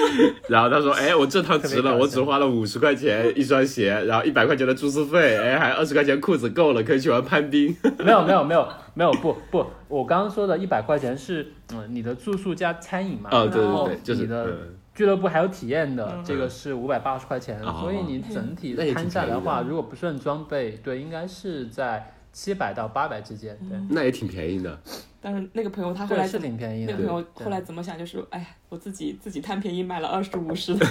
[0.48, 7.74] 然后他说：“哎，我这趟值了，我只花了五十块钱一双鞋，然后一百块钱的住宿费，哎，还二十块钱裤子够了，可以去玩攀冰。
[7.98, 14.58] 没有没有没有没有不不，我刚刚说的一百块钱是嗯你的住宿加餐饮嘛，哦，对对对，就是你的嗯。
[14.96, 19.68] 俱乐部还有体验的，嗯这个是五百八十块钱，哦所以你整体摊下来的话，的。
[19.68, 24.78] 如果不算装备，对，应该是在七百到八百之间，对，那也挺便宜的。
[25.22, 27.06] 但是那个朋友他后来是挺便宜的那个。
[27.08, 27.98] 朋友后来怎么想？
[27.98, 30.86] 就是哎呀，我自己自己贪便宜买了二十五十的，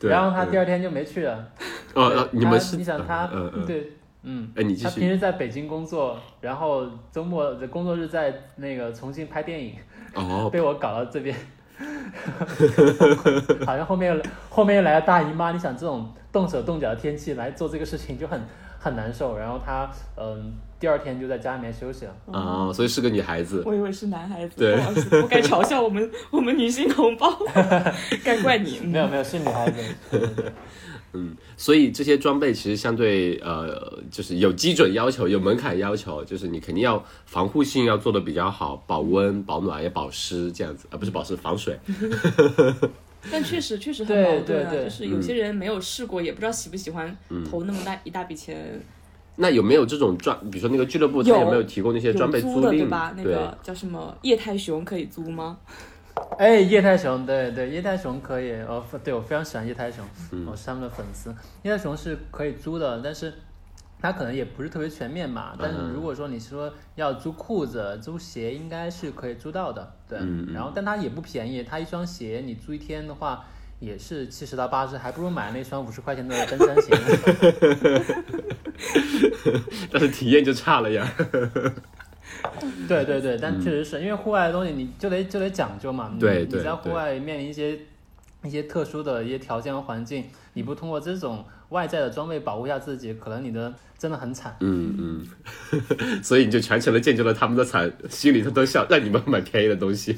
[0.00, 1.52] 对，然后他嗯第二天就没去了。
[1.92, 5.06] 哦，对哦你们你想他嗯嗯，对，嗯，哎，你继他平。
[5.10, 9.74] 时在北京工作，然后周末的工作日在那个重庆拍电影，
[10.14, 11.36] 哦，被我搞到这边，
[13.66, 18.40] 好像后面又来后面又来了大姨妈，你想这种动手动脚的天气来做这个事情就很
[18.86, 19.36] 很难受。
[19.36, 22.14] 然后她嗯、第二天就在家里面休息了。
[22.32, 23.62] 啊、所以是个女孩子。
[23.66, 24.76] 我以为是男孩子，对
[25.20, 27.30] 不该嘲笑我们我们女性同胞，
[28.24, 28.78] 该怪你。
[28.82, 30.52] 嗯没有没有是女孩子，对对对。
[31.56, 41.78] 所以这些装备其实相对呃，就是有基准要求，有门槛要求，就是你肯定要防护性要做的比较好，保温、保暖也保湿这样子，啊不是保湿防水。
[43.30, 48.80] 但确实确实很对矛盾啊，对对就是有些人没有试过，也不知道喜不喜欢嗯投那么大一大笔钱。
[49.36, 52.78] 那有没有这种装，比如说那个俱乐部，他有有没有提供那些装备有租的赁？
[52.78, 53.12] 对吧？
[53.16, 55.58] 那个叫什么液态熊可以租吗？
[56.38, 60.02] 哎，液态熊，对对，液态熊可以，哦，对我非常喜欢液态熊，
[60.46, 61.28] 我是他们的粉丝。
[61.62, 63.30] 液态熊是可以租的，但是
[64.06, 65.54] 它可能也不是特别全面嘛。
[65.58, 70.18] 但是如果说你说要租裤子、租鞋，应该是可以租到的，对。
[70.52, 73.44] 然后，但它也不便宜，它一双鞋你租一天的话。
[73.78, 77.04] 也是七十到八十，还不如买那双五十块钱的登山鞋呢。
[79.92, 81.06] 但是体验就差了呀。
[82.88, 86.10] 对对对，但确实是因为户外的东西，你就得就得讲究嘛。
[86.18, 87.78] 对你在户外面临一些
[88.42, 90.24] 一些特殊的一些条件和环境，
[90.56, 94.56] 你不通过这种外在的装备保护一下自己，可能你的真的很惨。
[94.60, 95.26] 嗯嗯，
[96.24, 100.16] 所以你就全程的见证了他们的惨，心里头都想让你们买便宜的东西。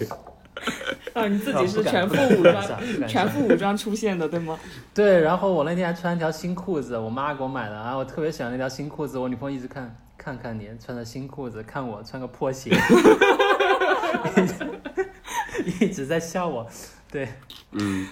[1.13, 4.57] 啊，你自己是全副武装全副武装出现的，对吗？
[4.95, 12.71] 对，然后我那天还穿一条新裤子，我妈给我买的，啊我特别喜欢那条新裤子，我女朋友一直看看看你穿着新裤子，看我穿个破鞋，
[15.81, 16.65] 一直在笑我。
[17.11, 17.29] 对，
[17.73, 18.07] 嗯，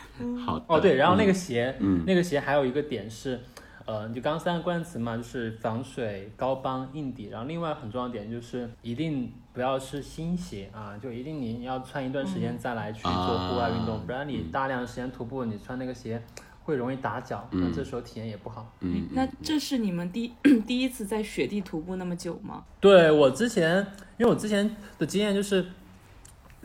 [0.45, 0.65] 好的。
[0.69, 3.41] 哦对，然后那个鞋，嗯那个鞋还有一个点是，
[3.85, 16.23] 呃，就刚刚三个关键词嘛，就是防水、高帮、硬底，然后另外很重要的点就是一定不要是新鞋啊，就一定你要穿一段时间再来去做户外运动，啊不然你大量的时间徒步，你穿那个鞋
[16.65, 18.73] 会容易打脚，那这时候体验也不好。
[18.81, 20.33] 嗯，那这是你们第
[20.67, 22.65] 第一次在雪地徒步那么久吗？
[22.81, 25.65] 对我之前，因为我之前的经验就是，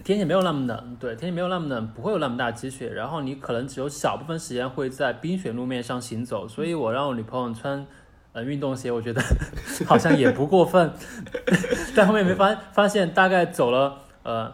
[0.04, 7.86] 天气没有那么冷，对，天气没有那么冷，不会有那么大积雪，然后你可能只有小部分时间会在冰雪路面上行走，所以我让我女朋友穿
[8.34, 9.22] 呃运动鞋，我觉得
[9.86, 10.92] 好像也不过分，
[11.96, 14.52] 但后面没发发现，大概走了呃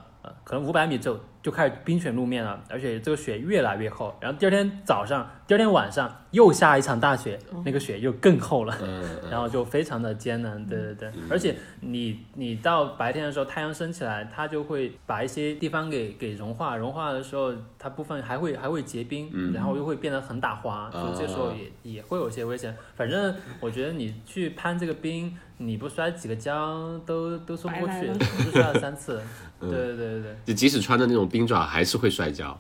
[0.48, 8.74] 可能五百米之后就开始冰雪路面了，而且这个雪越来越厚，然后第二天早上、第二天晚上又下一场大雪，那个雪又更厚了。
[8.82, 21.52] 嗯然后就非常的艰难，对对对，而且你你到白天的时候，太阳升起来，它就会把一些地方给给融化，融化的时候，它部分还会还会结冰，嗯然后又会变得很打滑，所以这时候
[21.84, 22.74] 也、也会有些危险。
[22.96, 29.22] 反正我觉得你去攀这个冰，你不摔几个跤都都说不过去，摔了三次，
[29.60, 30.54] 对对对对。
[30.54, 32.60] 就即使穿着那种冰爪，还是会摔跤。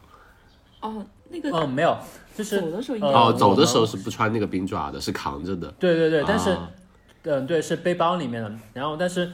[0.81, 1.97] 哦，那个哦，没有，
[2.35, 5.73] 就是走的时候应该呃哦，走的时候是不穿那个冰爪的，是扛着的。
[5.79, 6.69] 对对对，但是，啊
[7.23, 8.51] 嗯，对，是背包里面的。
[8.73, 9.29] 然后，但是，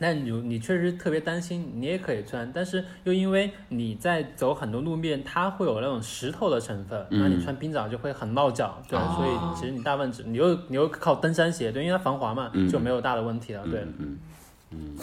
[0.00, 13.80] 那你你确实特别担心，你也可以穿，但是又因为你在走很多路面，它会有那种石头的成分，那你穿冰爪就会很冒脚，对，哦所以其实你大部分只你又你又靠登山鞋，对，因为它防滑嘛，就没有大的问题了，对。
[13.80, 14.18] 嗯嗯
[14.72, 14.96] 嗯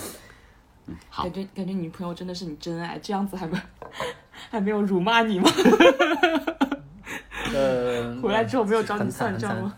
[0.87, 1.33] 嗯，好感。
[1.33, 3.57] 觉感觉女朋友真的是你真爱，这样子还没
[4.49, 5.49] 还没有辱骂你吗？
[7.53, 9.73] 呃，回来之后没有找你算账吗？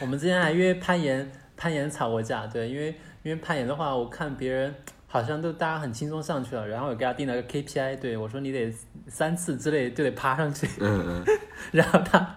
[0.00, 2.88] 我们之前还约攀岩，攀岩吵过架，对，因为
[3.22, 4.74] 因为攀岩的话，我看别人
[5.06, 8.72] 好像都大家很轻松上去了，然后我给他定了个 KPI，对我说你得
[9.06, 11.38] 三次之内就得爬上去，嗯嗯，
[11.70, 12.36] 然后他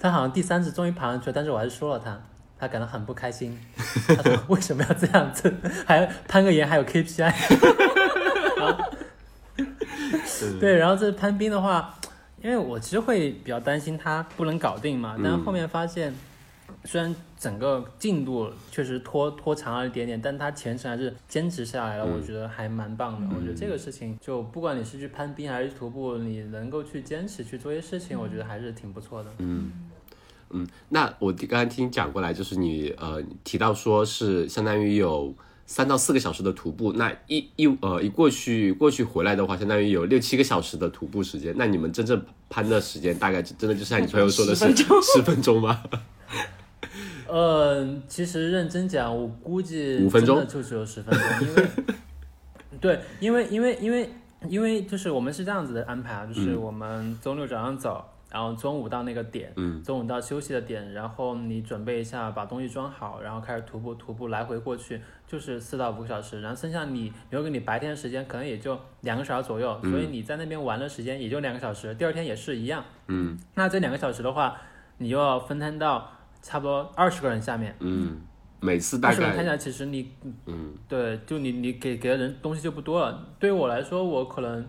[0.00, 2.20] 他好像第三次终于爬上去了，但是我还是说了他。
[2.58, 3.56] 他感到很不开心，
[4.06, 5.52] 他说为什么要这样子？
[5.86, 7.32] 还攀个岩还有 KPI？
[10.60, 11.98] 对，然后这攀冰的话，
[12.42, 16.14] 因为我其实会比较担心他不能搞定嘛，但是后面发现，
[16.84, 23.36] 虽然整个进度确实拖拖长了一点点，但他全程还是坚持下来了，我觉得还蛮棒的。
[23.36, 29.30] 我觉得这个事情，就不管你是去攀冰还是徒步，你能够去坚持去做一些事情，我觉得还是挺不错的。
[29.38, 29.72] 嗯，
[30.88, 35.34] 那我刚才听你讲过来，就是你呃提到说是相当于有
[35.66, 41.54] 三到四个小时的徒步，那一一呃一过去过去回来的话，相当于有六七个小时的徒步时间。
[41.58, 45.82] 那你们真正攀的时间大概真的就像你朋友说的是10分钟十分钟吗？
[47.28, 51.68] 呃，其实认真讲，我估计五分钟就只有十分钟，因为
[52.80, 54.08] 对，因为因为因为
[54.48, 72.84] 因为就是我们是这样子的安排啊，就是我们周六早上走，然后中午到那个点，嗯中午到休息的点，然后你准备一下，把东西装好，然后开始徒步，徒步来回过去就是四到五个小时，然后剩下你留给你白天的时间可能也就两个小时左右，所以你在那边玩的时间也就两个小时，第二天也是一样。
[73.06, 74.56] 嗯那这两个小时的话，
[74.98, 76.10] 你又要分摊到
[76.42, 78.20] 差不多二十个人下面，嗯，
[78.60, 80.12] 每次大二十个人看概下来，其实你
[80.44, 83.26] 嗯对，就你你给给的人东西就不多了。
[83.38, 84.68] 对于我来说，我可能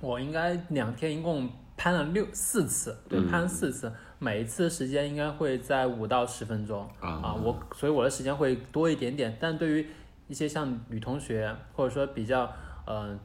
[0.00, 9.36] 我应该两天一共攀了六四次，对，嗯攀了四次，每一次时间应该会在五到十分钟啊我所以我的时间会多一点点。
[9.40, 9.86] 但对于
[10.28, 12.50] 一些像女同学或者说比较
[12.86, 13.18] 呃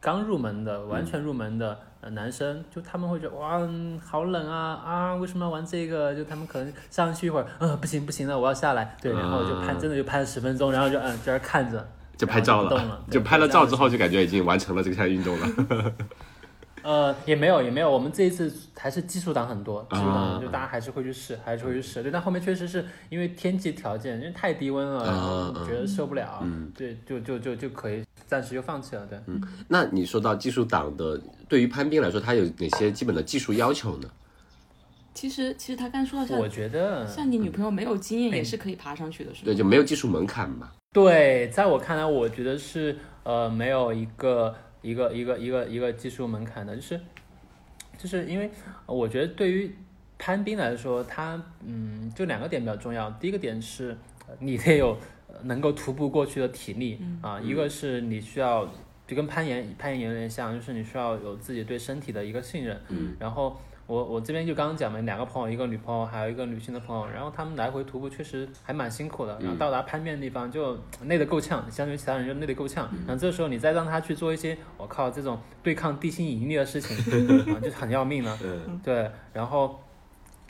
[0.00, 1.78] 刚入门的、完全入门的。
[2.02, 6.12] 呃，男生就他们会觉得哇，嗯好冷啊啊，为什么要玩这个？
[6.12, 8.96] 就他们可能上去一会儿，嗯，不行不行了，我要下来。
[9.00, 15.46] 对，然后就啊攀，真的就攀了十分钟，然后就嗯，在那儿看着，就拍照了就拍了照之后就感觉已经完成了这项运动了。
[16.82, 17.90] 呃，也没有，也没有。
[17.90, 22.02] 我们这一次还是技术党很多，技术啊党就大家还是会去试，还是会去试。
[22.02, 29.06] 对，但后面确实是因为天气条件，因为太低温了，然啊后觉得受不了，嗯对，就就就就可以暂时就放弃了。
[29.06, 34.08] 对，嗯那你说到技术党的，对于攀冰来说，它有哪些基本的技术要求呢？
[35.14, 40.70] 其实其实他刚才说到我觉得像你女朋友没有经验哎也是可以爬上去的，是对，就没有技术门槛嘛。
[40.90, 47.00] 对，在我看来，我觉得是呃没有一个一个一个一个一个技术门槛的，就是
[47.96, 48.50] 就是因为
[48.86, 49.74] 呃我觉得对于
[50.18, 53.10] 攀冰来说，它嗯就两个点比较重要。
[53.12, 54.96] 第一个点是呃你得有
[55.28, 58.68] 呃能够徒步过去的体力啊，一个是你需要
[59.06, 63.58] 就跟攀岩攀岩有点像，就是你需要有自己对身体的一个信任，嗯然后。
[63.86, 76.96] 我我这边就刚刚讲的两个朋友，一个女朋友，还有一个女性的朋友，然后他们来回徒步确实还蛮辛苦的，然后到达攀面的地方就累得够呛，相对于其他人就累得够呛，然后这时候你再让他去做一些我靠这种对抗地心引力的事情，
[77.54, 79.78] 啊就很要命了，嗯对，然后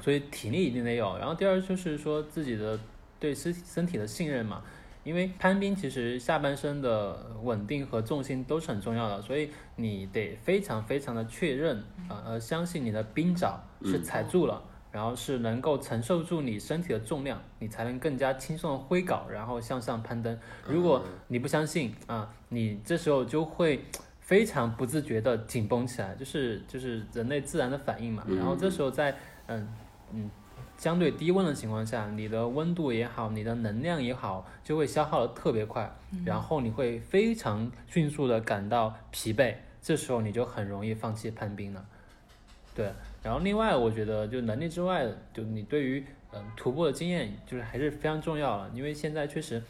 [0.01, 2.79] 所以体力一定得有，然后第二就是说自己的
[3.19, 4.63] 对身身体的信任嘛，
[5.05, 11.79] 因为攀冰其实下半身的稳定和重心都是很重要的，所以你得非常非常的确认
[12.09, 14.63] 啊呃相信你的冰爪是踩住了。
[14.93, 20.39] 然后是能够承受住你身体的重量，你才能更加轻松的挥镐，然后向上攀登。
[20.69, 23.83] 如果你不相信啊，你这时候就会
[24.21, 28.23] 非常不自觉的紧绷起来，就是就是人类自然的反应嘛。
[28.37, 29.67] 然后这时候在嗯
[30.13, 30.31] 嗯
[30.83, 35.89] 相对低温的情况下，你的温度也好，你的能量也好，就会消耗的特别快，
[36.25, 41.87] 然后你会非常迅速的感到疲惫，这时候你就很容易放弃攀冰了。
[42.75, 42.91] 对，
[43.23, 49.63] 然后另外我觉得就能力之外，就你对于嗯徒步的经验就是还是非常重要了，因为现在确实。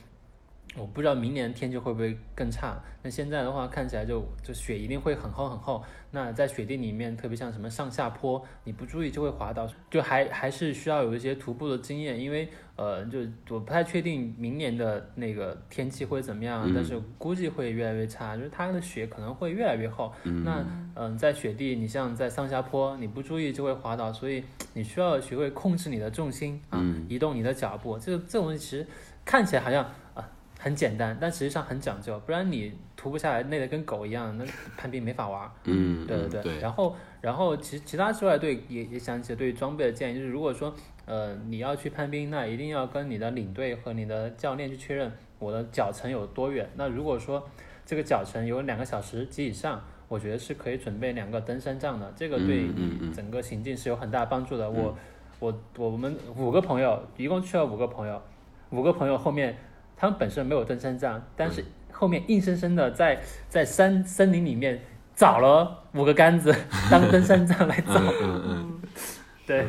[0.75, 2.83] 我不知道明年天气会不会更差。
[3.03, 5.83] 那现在的话，看起来就就雪一定会很厚很厚。
[6.11, 12.19] 那在雪地里面，特别像什么上下坡，你不注意就会滑倒，就还还是需要有一些徒步的经验。
[12.19, 13.19] 因为呃，就
[13.51, 20.13] 我不太确定明年的那个天气会怎么样，但是估计会越来越差，就是它的雪可能会越来越厚。
[20.23, 20.65] 那
[20.95, 27.99] 嗯、在雪地，你像在上下坡，你不注意就会滑倒，所以你需要学会控制你的重心啊，移动你的脚步。
[27.99, 28.87] 这这种东西其实
[29.25, 30.27] 看起来好像啊。
[30.63, 34.45] 很简单，但实际上很讲究，不然你徒不下来累得跟狗一样，那
[34.77, 35.51] 攀冰没法玩。
[35.65, 36.59] 嗯，对嗯对对。
[36.61, 40.73] 然后，然后其其他之外，对也也想起对于装备的建议，就是如果说
[41.05, 45.11] 呃你要去攀冰，那一定要跟你的领队和你的教练去确认
[45.41, 46.71] 我的脚程有多远。
[46.77, 47.45] 那如果说
[47.85, 54.71] 这个脚程有两个小时及以上，我觉得是可以准备两个登山杖的，这个对嗯嗯嗯整个行进是有很大帮助的。
[54.71, 54.97] 我
[55.41, 58.23] 我我们五个朋友一共去了五个朋友，
[58.71, 59.59] 五个朋友后面。
[60.03, 64.83] 他们本身没有登山杖，但是后面硬生生的在在山森林里面
[65.15, 66.53] 找了五个杆子
[66.91, 67.93] 当登山杖来走。
[67.95, 68.81] 嗯嗯嗯。
[69.47, 69.65] 对，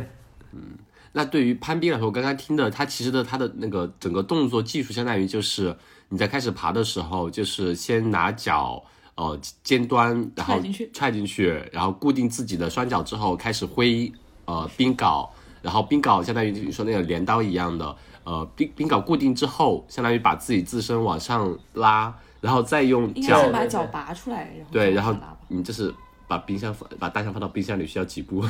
[1.11, 5.77] 那对于攀冰来说，我刚刚听的，它其实的它的那个整个动作技术，相当于就是
[6.09, 14.11] 你在开始爬的时候，就是先拿脚呃尖端，然后踹进去踹进去，然后固定自己的双脚之后，开始挥
[14.45, 15.29] 呃冰镐，
[15.61, 25.15] 然后冰镐相当于你说那个镰刀一样的，呃冰冰镐固定之后，相当于把自己自身往上拉，然后再用脚把脚拔出来，然后对，然后
[25.47, 25.93] 你就是
[26.27, 28.43] 把冰箱放把大象放到冰箱里需要几步，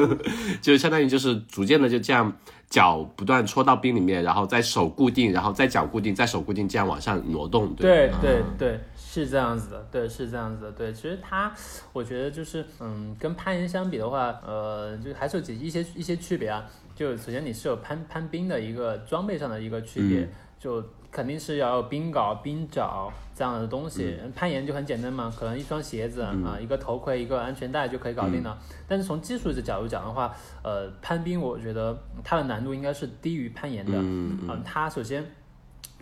[0.60, 2.32] 就相当于就是逐渐的就这样
[2.68, 10.92] 脚不断戳到冰里面，然后再手固定，然后再脚固定，再手固定，这样往上挪动，对吧对对，是这样子的，对，是这样子的，对。
[10.92, 11.52] 其实它，
[11.92, 16.64] 我觉得就是，嗯，跟攀岩相比的话，呃，就还是有几一些一些区别啊。
[16.94, 20.28] 就首先你是有攀攀冰的一个装备上的一个区别，嗯
[20.58, 24.16] 就肯定是要有冰镐、冰爪这样的东西。
[24.34, 28.58] 攀岩就很简单嘛，可能一双鞋子啊、一个头盔、一个安全带就可以搞定了。
[28.88, 33.92] 但是从技术的角度讲的话，呃，攀冰我觉得它的难度应该是低于攀岩的。
[33.96, 35.24] 嗯嗯，它首先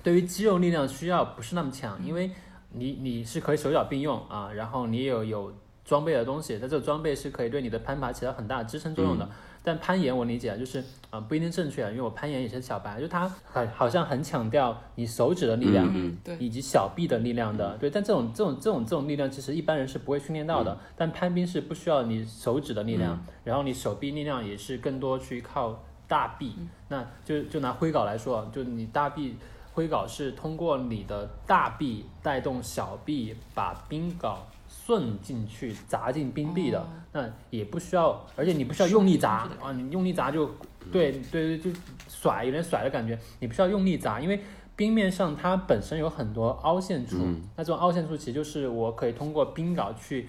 [0.03, 2.31] 对于肌肉力量需要不是那么强，因为
[2.71, 5.53] 你你是可以手脚并用啊，然后你也有有
[5.85, 9.29] 装备的东西，但这个装备是可以对你的攀爬起到很大的支撑作用的。
[9.63, 15.89] 但攀岩我理解就是啊、呃不一定正确，因为我攀岩也是小白，就它好好像很强调你手指的力量。
[15.95, 20.77] 嗯，对，以及小臂的力量的，对，但这种这种这种这种力量，其实一般人是不会训练到的。
[20.97, 26.55] 但攀冰是不需要你手指的力量，然后你手臂力量也是更多去靠大臂。
[26.89, 29.37] 那就就拿挥镐来说，就你大臂
[29.75, 34.37] 挥镐是通过你的大臂带动小臂把冰镐
[34.85, 36.87] 顺进去砸进冰壁的，哦。
[37.13, 40.51] 那也不需要，而且你不需要用力砸啊，你用力砸就
[40.91, 41.71] 对对对，就
[42.09, 44.43] 甩有点甩的感觉，你不需要用力砸，因为
[44.75, 47.19] 冰面上它本身有很多凹陷处，
[47.57, 50.29] 那这种凹陷处其实就是我可以通过冰镐去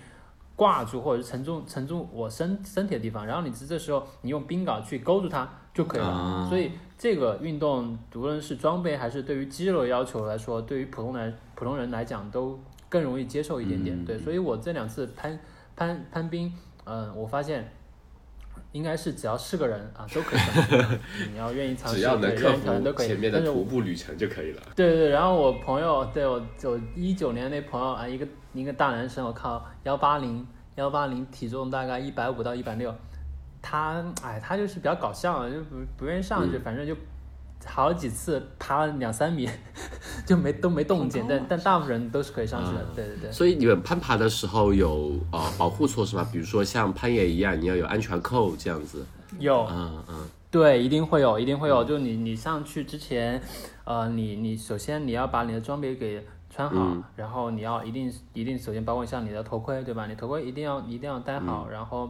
[0.55, 6.07] 挂住或者是承重承重我身身体的地方，然后你这时候你用冰镐去勾住它就可以了。
[6.07, 6.47] 啊。
[6.49, 12.59] 所以这个运动无论是装备还是对于肌肉的要求来说，对于普通人普通人来讲都
[12.93, 13.95] 更容易接受一点点。
[13.97, 15.39] 嗯对，所以我这两次攀
[15.75, 16.53] 攀攀冰，
[16.85, 17.67] 嗯、我发现。
[18.71, 20.39] 应该是只要是个人啊，都可以。
[21.31, 22.51] 你要愿意尝试，只 要能克。
[22.53, 24.61] 服前面的徒步旅程就可以了。
[24.75, 32.93] 对对 对，然后我朋友对我就一九年那朋友啊，一个一个大男生，我靠，幺八零幺八零，体重大概一百五到一百六，
[33.61, 36.95] 他哎他就是比较搞笑啊，就不不愿意上去，反正就
[37.65, 39.49] 好几次爬了两三米
[40.25, 43.31] 就没都没动静，但但大部分人都是可以上去的，对对对。
[43.31, 46.27] 所以你们攀爬的时候有呃保护措施吗？
[46.31, 49.05] 比如说像攀岩一样，你要有安全扣这样子。
[49.39, 51.83] 有，嗯嗯对，一定会有，一定会有。
[51.83, 53.41] 就你你上去之前，
[53.85, 60.05] 呃，你你首先你要把你的装备给穿好，然后你要一定一定首先包括像你的头盔，对吧？
[60.05, 62.07] 你头盔一定要一定要戴好，然后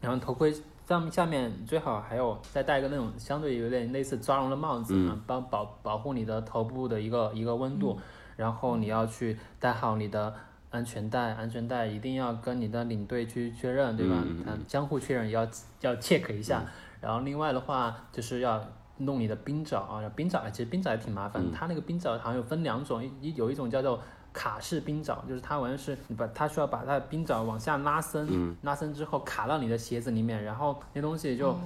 [0.00, 0.54] 然后头盔
[0.86, 7.98] 上下面最好还有再戴一个那种相对有点类似抓绒的帽子，啊，帮保保护你的头部的一个一个温度，
[8.36, 10.34] 然后你要去戴好你的。
[10.70, 14.16] 安全带，安全带一定要跟你的领队去确认，对吧？
[14.24, 15.42] 嗯，相互确认要
[15.82, 16.64] 要 check 一下。
[17.00, 18.60] 然后另外的话就是要
[18.96, 24.02] 弄你的冰爪啊，冰爪其实冰爪也挺麻烦，它那个冰爪好像有分两种，一一有一种叫做
[24.34, 31.56] 卡式冰爪，就是它完全是你把它需要把它的冰爪往下拉伸，拉伸之后卡到你的鞋子里面，然后那东西就，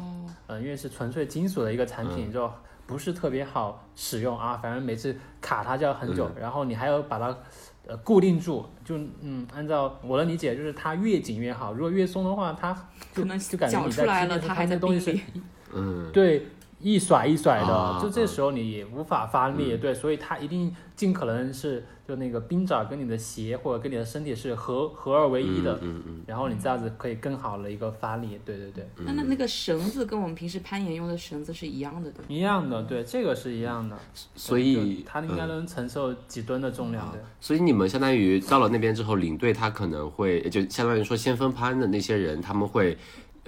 [0.47, 2.49] 呃，因为是纯粹金属的一个产品，就
[2.87, 7.37] 不是特别好使用啊，反正每次卡它就要很久，然后你还要把它。
[7.87, 11.73] 呃，固定住，就嗯，按照我的理解，就是它越紧越好。
[11.73, 12.71] 如果越松的话，它
[13.15, 15.19] 就可能就感觉你在出来了，它它还在那东西是。
[15.73, 16.49] 嗯，对，
[16.81, 32.25] 一甩一甩的，啊就这时候你也无法发力，对，所以它一定尽可能是就那个冰爪跟你的鞋或者跟你的身体是合合二为一的，嗯嗯然后你这样子可以更好的一个发力，对对对，那那那个绳子跟我们平时攀岩用的绳子是一样的，对？
[32.33, 33.99] 一样的，对，这个是一样的，
[34.37, 37.21] 所以就它应该能承受几吨的重量，对。
[37.41, 42.97] 所以你们相当于到了那边之后，领队他可能会就相当于说先锋攀的那些人，他们会。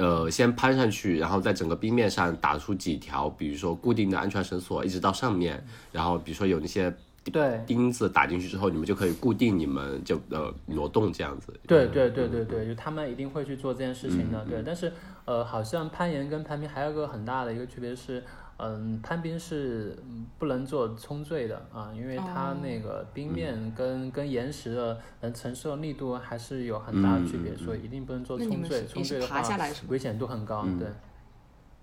[0.00, 6.90] 呃，先攀上去，然后在整个冰面上打出几条，比如说固定的安全绳索，一直到上面，然后比如说有那些
[7.30, 11.52] 对钉子打进去之后，你们就可以固定你们就呃挪动这样子。
[11.66, 14.62] 对对对对对，就他们一定会去做这件事情的，对。
[14.64, 14.90] 但是
[15.26, 18.24] 呃，好像攀岩跟攀冰还有个很大的一个区别是，
[18.62, 28.86] 嗯，攀冰是嗯不能做冲坠的啊，因为它那个冰面跟、跟岩石的能承受力度还是有很大的区别，所以一定不能做冲坠。
[28.86, 29.42] 冲坠的话？
[29.88, 30.88] 危险度很高，对。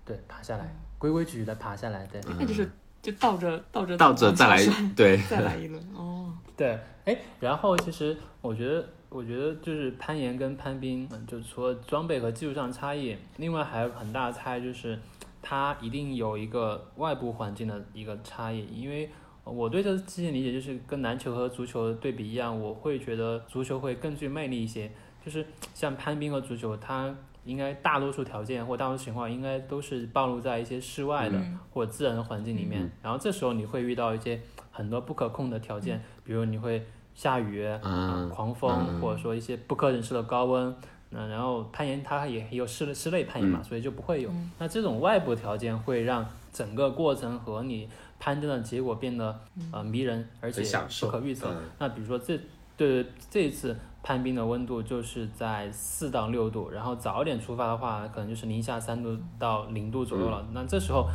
[0.04, 2.18] 对，爬下来，规规矩矩的爬下来，对。
[2.38, 2.70] 那就是
[3.02, 6.32] 就倒着倒着倒着再来往下摔，对， 再来一轮哦。
[6.56, 14.98] 对，哎，然后其实我觉得，我觉得就是攀岩跟攀冰，嗯，就除了装备和技术上的差异，另外还有很大的差异就是，
[15.42, 18.66] 它一定有一个外部环境的一个差异。
[18.74, 19.10] 因为
[19.44, 24.90] 我对这事情理解就是跟篮球和足球对比一样，我会觉得足球会更具魅力一些。
[25.24, 27.14] 就是像攀冰和足球，它
[27.44, 31.38] 应该大多数条件或大多数情况应该都是暴露在一些室外的、
[31.70, 40.74] 或自然的环境里面，然后这时候你会遇到一些很多不可控的条件，比如你会下雨、嗯狂风，或者说一些不可忍受的高温。
[41.10, 44.30] 嗯，然后攀岩它也有室室内攀岩嘛，所以就不会有。
[44.58, 47.88] 那这种外部条件会让整个过程和你
[48.18, 49.40] 攀登的结果变得
[49.72, 50.62] 呃迷人，而且
[51.00, 51.48] 不可预测。
[51.50, 52.38] 嗯那比如说这
[52.76, 60.46] 对这一次攀冰的温度就是在四到六度，然后早一点出发的话，可能就是零下三度到零度左右了。
[60.52, 61.08] 那这时候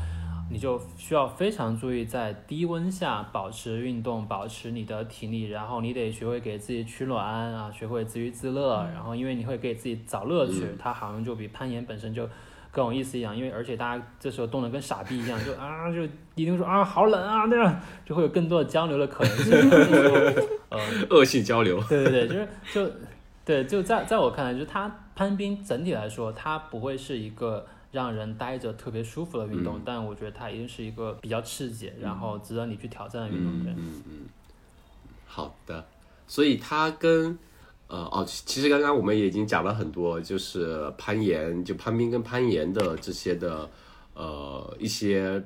[0.53, 12.29] 你就需要非常注意在低温下保持运动，保持你的体力，然后你得学会给自己取暖啊，学会自娱自乐，然后因为你会给自己找乐趣，它好像就比攀岩本身就
[12.69, 16.03] 更有意思一样，因为而且大家这时候冻得跟傻逼一样，就啊就
[16.35, 19.53] 一定说啊好冷啊那样，就会有更多的交流的可能性。
[20.69, 20.79] 呃，
[21.09, 21.83] 恶性交流。
[21.89, 22.95] 对对对，就是就
[23.43, 33.63] 对，就在在我看来，就是它攀冰整体来说，它不会是一个让人待着特别舒服的运动，但我觉得它一定是一个比较刺激，然后值得你去挑战的运动。
[33.63, 34.25] 对，嗯嗯，
[35.25, 35.85] 好的。
[36.25, 37.37] 所以它跟
[37.87, 43.69] 呃哦，其其实刚刚我们也已经讲了很多，就是攀岩，就攀冰跟攀岩的这些的
[44.15, 45.43] 呃一些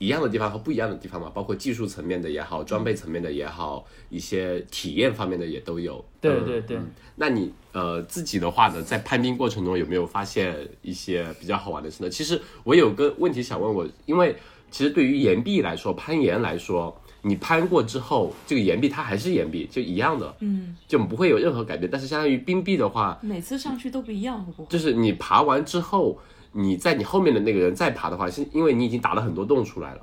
[0.00, 5.96] 一样的地方和不一样的地方嘛，包括技术层面的也好，装备层面的也好，一些体验方面的也都有。
[5.98, 6.78] 嗯对对对。
[7.16, 12.08] 那你呃自己的话呢，在攀冰过程中有没有发现一些比较好玩的事呢？
[12.08, 14.34] 其实我有个问题想问我，因为
[14.70, 21.90] 其实对于岩壁来说，攀岩来说，你攀过之后，这个岩壁它还是岩壁，就一样的，嗯，就不会有任何改变。
[21.92, 24.68] 但是相当于冰壁的话，每次上去都不一样，会不会？
[24.70, 26.18] 就是你爬完之后，
[26.52, 30.00] 你在你后面的那个人再爬的话，是因为你已经打了很多洞出来了，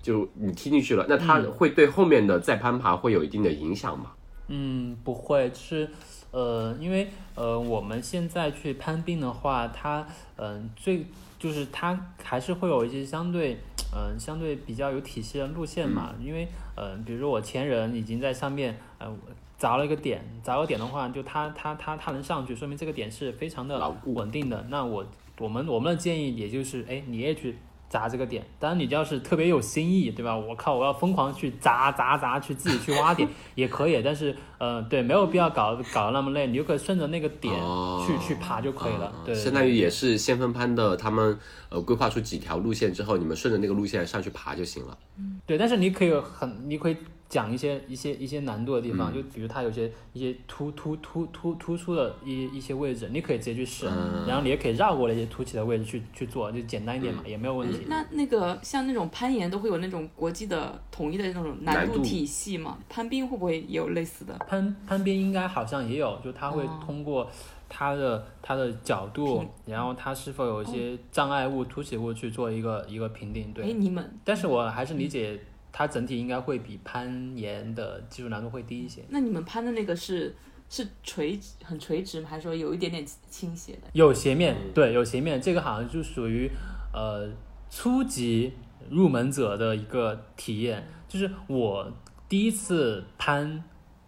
[0.00, 4.12] 就你踢进去了，那它会对后面的再攀爬会有一定的影响吗？
[4.48, 5.88] 嗯，不会，就是
[6.32, 11.06] 呃，因为呃，我们现在去攀冰的话，它嗯、最
[11.38, 13.58] 就是它还是会有一些相对
[13.92, 19.12] 嗯、相对比较有体系的路线嘛，因为嗯、呃，比如说我前人已经在上面呃
[19.60, 24.66] 凿了一个点，砸个点的话，就它它它它能上去，说明这个点是非常的稳定的。
[24.70, 25.04] 那我
[25.38, 27.58] 我们我们的建议也就是，哎，你也去
[27.90, 28.42] 砸这个点。
[28.58, 30.34] 当然，你要是特别有新意，对吧？
[30.34, 34.00] 我靠，我要疯狂去砸砸砸，去自己去挖点 也可以。
[34.02, 39.06] 但是，呃，对，没有必要搞搞得那么累，你就可以顺着那个点哦去、去爬就可以了。
[39.06, 41.38] 啊对，相当于也是先锋攀的，他们
[41.68, 44.96] 呃规划出几条路线之后，你们顺着那个路线上去爬就行了。
[45.44, 46.96] 对，但是你可以很，你可以
[47.30, 57.86] 讲一些一些一些难度的地嗯方，就比如它有些一些突突突突突出的一一些位置，你可以直接去试，嗯然后你也可以绕过那些凸起的位置去去做，就简单一点嘛，也没有问题。
[57.86, 62.76] 那那个像那种攀岩都会有那种国际的统一的那种难难度度体系嘛？
[62.88, 64.36] 攀冰会不会也有类似的？
[64.48, 67.30] 攀攀冰应该好像也有，就它会哦通过
[67.68, 73.44] 它的它的角度，然后它是否有一些障碍物、凸起物去做一个一个评定。
[73.50, 75.38] 哎，对，你们但是我还是理解
[75.72, 79.02] 它整体应该会比攀岩的技术难度会低一些。
[79.08, 80.34] 那你们攀的那个是
[80.68, 82.28] 是垂直很垂直吗？
[82.30, 83.88] 还是说有一点点倾斜的？
[83.92, 86.50] 有斜面，嗯对，有斜面，这个好像就属于
[86.92, 87.28] 呃
[87.68, 88.52] 初级
[88.88, 90.86] 入门者的一个体验。
[91.08, 91.92] 就是我
[92.28, 93.64] 第一次攀，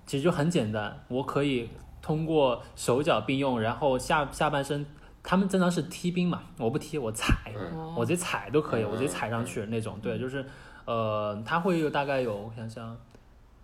[0.07, 1.69] 其实就很简单，我可以
[2.01, 4.87] 通过手脚并用，然后下下半身，
[5.21, 9.99] 他们正常是踢冰嘛，我不踢，我踩，哦我直接踩都可以，嗯我直接踩上去那种。
[10.01, 10.47] 对，就是
[10.85, 12.97] 呃，它会有大概有我想想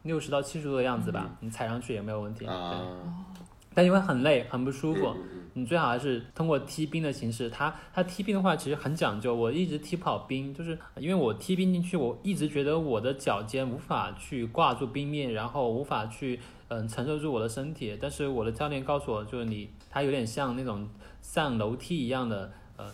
[0.02, 2.44] 六十到七十度的样子吧，你踩上去也没有问题。
[2.44, 2.54] 对。
[2.54, 2.80] 啊，
[3.74, 5.14] 但因为很累，很不舒服。
[5.54, 7.50] 你最好还是通过踢冰的形式。
[7.50, 9.34] 它它踢冰的话，其实很讲究。
[9.34, 16.38] 我一直踢不好冰，就是因为我踢冰进去，我一直觉得我的脚尖无法去挂住冰面，然后无法去
[16.68, 17.98] 嗯承受住我的身体。
[18.00, 20.88] 但是我的教练告诉我，就是你它有点像那种
[21.20, 22.86] 上楼梯一样的，嗯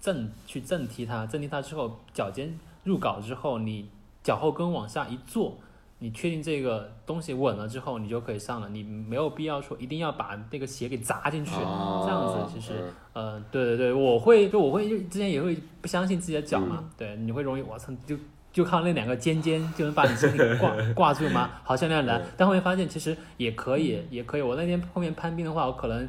[0.00, 3.90] 正去正踢它，正踢它之后，脚尖入稿之后，你
[4.22, 5.58] 脚后跟往下一坐。
[5.98, 8.68] 你确定这个东西稳了之后，你就可以上了。
[8.68, 12.74] 你没有必要说一定要把那个鞋给砸进去，哦这样子其实
[13.14, 18.14] 嗯呃，对对对，我会就我会就之前也会不相信自己的脚嗯嘛，对，你会容易我操就
[18.52, 21.48] 就靠那两个尖尖就能把你身体挂 挂住吗？
[21.64, 24.42] 好像那样难，但后面发现其实也可以，也可以。
[24.42, 26.06] 我那天后面攀冰的话，我可能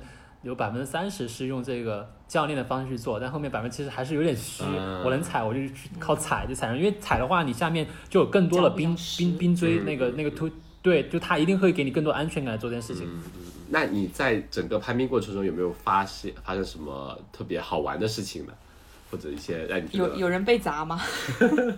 [0.48, 4.64] 有百分之三十是用这个教练的方式去做，但后面百分之七十还是有点虚。
[4.66, 10.50] 嗯我能踩我就去靠踩就踩上，因为踩的话你下面就有更多的冰冰冰锥嗯那个那个凸，
[10.82, 13.08] 对，就他一定会给你更多安全感来做这件事情。
[13.70, 18.54] 那你在整个攀冰过程中有没有发现发生什么特别好玩的事情呢？
[19.12, 21.00] 或者一些让你有有人被砸吗？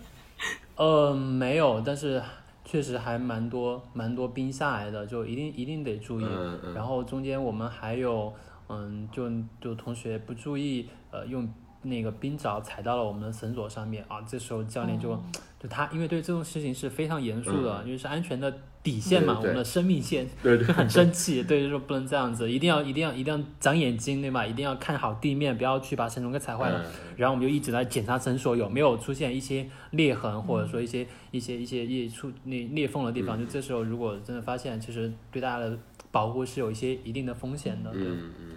[0.77, 2.21] 呃，没有，但是
[2.63, 6.25] 确实还蛮多蛮多冰下来的，就一定一定得注意。
[6.25, 8.33] 嗯嗯然后中间我们还有，
[8.69, 11.51] 嗯，就就同学不注意，呃，用
[11.81, 15.11] 那个冰爪踩到了我们的绳索上面啊，这时候教练就、
[15.59, 18.53] 就他因为对这种事情是非常严肃的，因为是安全的
[18.83, 24.45] 底线嘛，嗯对对我们的生命线，对很生气，对，就说不能这样子，一定要一定要一定要长眼睛，对吧？
[24.45, 26.83] 一定要看好地面，不要去把绳索给踩坏了。
[26.83, 33.37] 嗯然后我们就一直在检查绳索有没有出现一些裂痕，或者说一些一些一些裂出那裂缝的地方。
[33.37, 35.77] 就这时候如果真的发现，其实对大家的
[36.11, 37.91] 保护是有一些一定的风险的。
[37.91, 38.48] 对，嗯嗯嗯，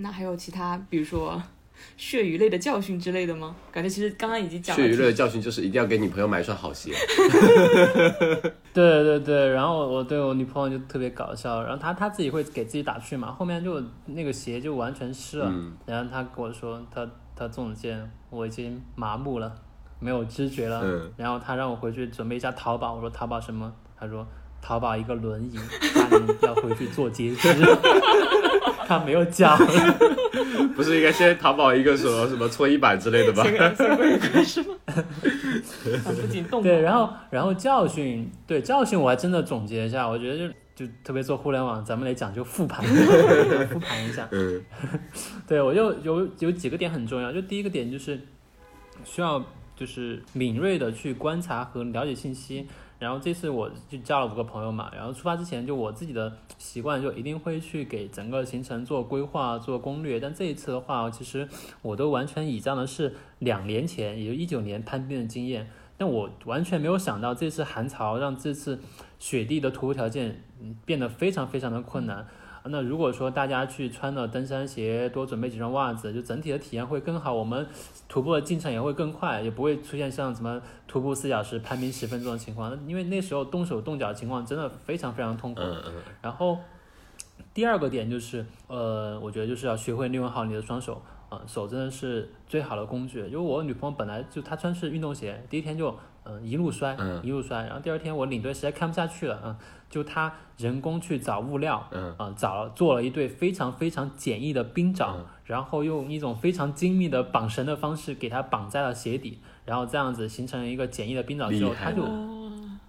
[0.00, 1.40] 那还有其他，比如说
[1.96, 3.54] 血鱼类的教训之类的吗？
[3.72, 6.92] 感觉其实刚刚已经讲了血鱼类的教训就是一定要给女朋友买一双好鞋。
[8.72, 19.52] 对对对，然后我我对我女朋友就特别搞笑，然后她她自己会给自己打趣嘛，后面就那个鞋就完全湿了，嗯然后她跟我说，她她总监我已经麻木了，
[19.98, 23.72] 没有知觉了，嗯然后她让我回去准备一下淘宝，我说淘宝什么？
[23.98, 24.26] 她说
[24.62, 25.58] 淘宝一个轮椅，
[26.42, 27.54] 要回去做截肢，
[28.86, 29.56] 他没有讲，
[30.74, 33.44] 不是应该先淘宝一个什么什么搓衣板之类的吧？
[34.44, 34.76] 是吗？
[34.86, 34.94] 啊
[36.20, 42.84] 不仅动对，然后然后教训，对教训我还真的总结一下，我觉得就就特别做互联网，咱们得讲究复盘，
[43.72, 44.28] 复盘一下。
[44.32, 44.62] 嗯
[45.46, 48.20] 对我就有有几个点很重要，就第一个点就是
[49.04, 49.44] 需要
[49.76, 52.66] 就是敏锐的去观察和了解信息。
[53.00, 60.20] 然后这次我就叫了五个朋友嘛，然后出发之前就我自己的习惯就一定会去给整个行程做规划、做攻略。
[60.20, 61.48] 但这一次的话，其实
[61.80, 65.68] 我都完全倚仗的是两年前，也就一九年攀冰的经验。
[65.96, 68.80] 但我完全没有想到这次寒潮让这次
[69.18, 72.26] 雪地的徒步条件嗯变得非常非常的困难。
[72.70, 77.66] 那如果说大家去穿了登山鞋，多准备几双袜子，就整体的体验会更好，我们
[78.08, 82.78] 徒步的进程也会更快，也不会出现像什么徒步四小时、攀冰十分钟的情况。
[82.86, 85.60] 因为那时候动手动脚的情况真的非常非常痛苦。
[86.22, 86.58] 然后
[87.52, 93.20] 第二个点就是，呃，我觉得就是要学会利用好你的双手，啊、手真的是最好的工具。
[93.26, 95.94] 因为我女朋友本来就她穿是运动鞋，第一天就
[96.24, 97.20] 嗯、呃一路摔，嗯。
[97.22, 99.56] 一路摔，然后第二天我领队实在看不下去了，嗯、
[99.88, 102.14] 就他人工去找物料，嗯。
[102.18, 105.26] 啊、找了做了一对非常非常简易的冰爪，嗯。
[105.44, 112.02] 然后用一种非常精密的绑绳的方式给它绑在了鞋底，然后这样子形成一个简易的冰爪之后，他就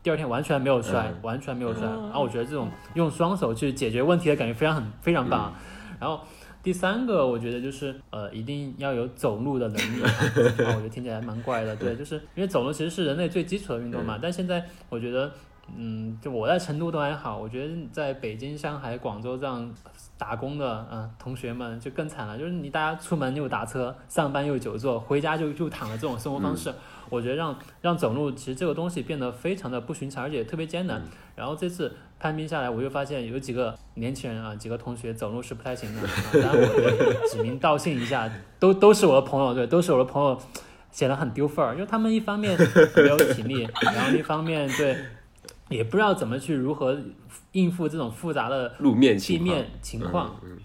[0.03, 1.19] 第二天完全没有摔，嗯。
[1.21, 1.83] 完全没有摔。
[1.83, 5.53] 然后我觉得这种用双手去解决问题的感觉非常很非常棒。
[5.99, 6.19] 然后
[6.63, 10.03] 第三个，我觉得就是呃，一定要有走路的能力。
[10.05, 10.09] 啊，
[10.57, 14.19] 我觉得听起来蛮怪的，对， 就是因为走路其实是人类最基础的运动嘛。
[14.21, 15.31] 但现在我觉得，
[15.75, 19.73] 嗯，就我在成都都还好，我觉得在北京、上海、广州这样
[20.17, 26.71] 打工的嗯、呃同学们就更惨了，就是你大家出门又打车，上班又久坐，回家就就躺的这种生活方式。
[27.09, 31.01] 我觉得让让走路其实这个东西变得非常的不寻常，而且特别艰难。
[31.35, 36.01] 然后这次攀冰下来，我又发现有几个年轻人啊，几个同学走路是不太行的。
[36.01, 40.39] 啊、当然我得指名道姓一下，都都是我的朋友，对，都是我的朋友，
[40.91, 42.55] 显得很丢份儿，因为他们一方面
[42.95, 44.95] 没有体力，然后一方面对
[45.69, 46.95] 也不知道怎么去如何
[47.53, 50.35] 应付这种复杂的路面地情况面情况。
[50.43, 50.59] 嗯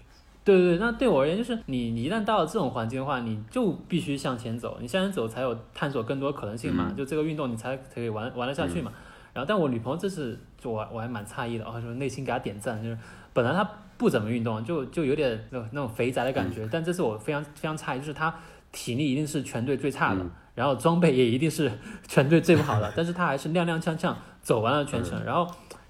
[0.45, 8.93] 对对对，那对我而言，就是你你一旦到了这种环境的话，你就必须向前走，你向前走才有探索更多可能性嘛，嗯就这个运动你才可以玩玩得下去嘛。
[9.37, 12.97] 然后，但我女朋友这次就我我还蛮诧异的，哦，就内心给她点赞，就是
[13.33, 13.63] 本来她
[13.95, 18.33] 不怎么运动，就就有点那种那种肥宅的感觉，但这次我非常非常诧异，就是她
[18.71, 21.71] 体力一定是全队最差的，嗯 然后装备也一定是
[22.07, 25.47] 全队最不好的，但是她还是踉踉跄跄走完了全程，然后。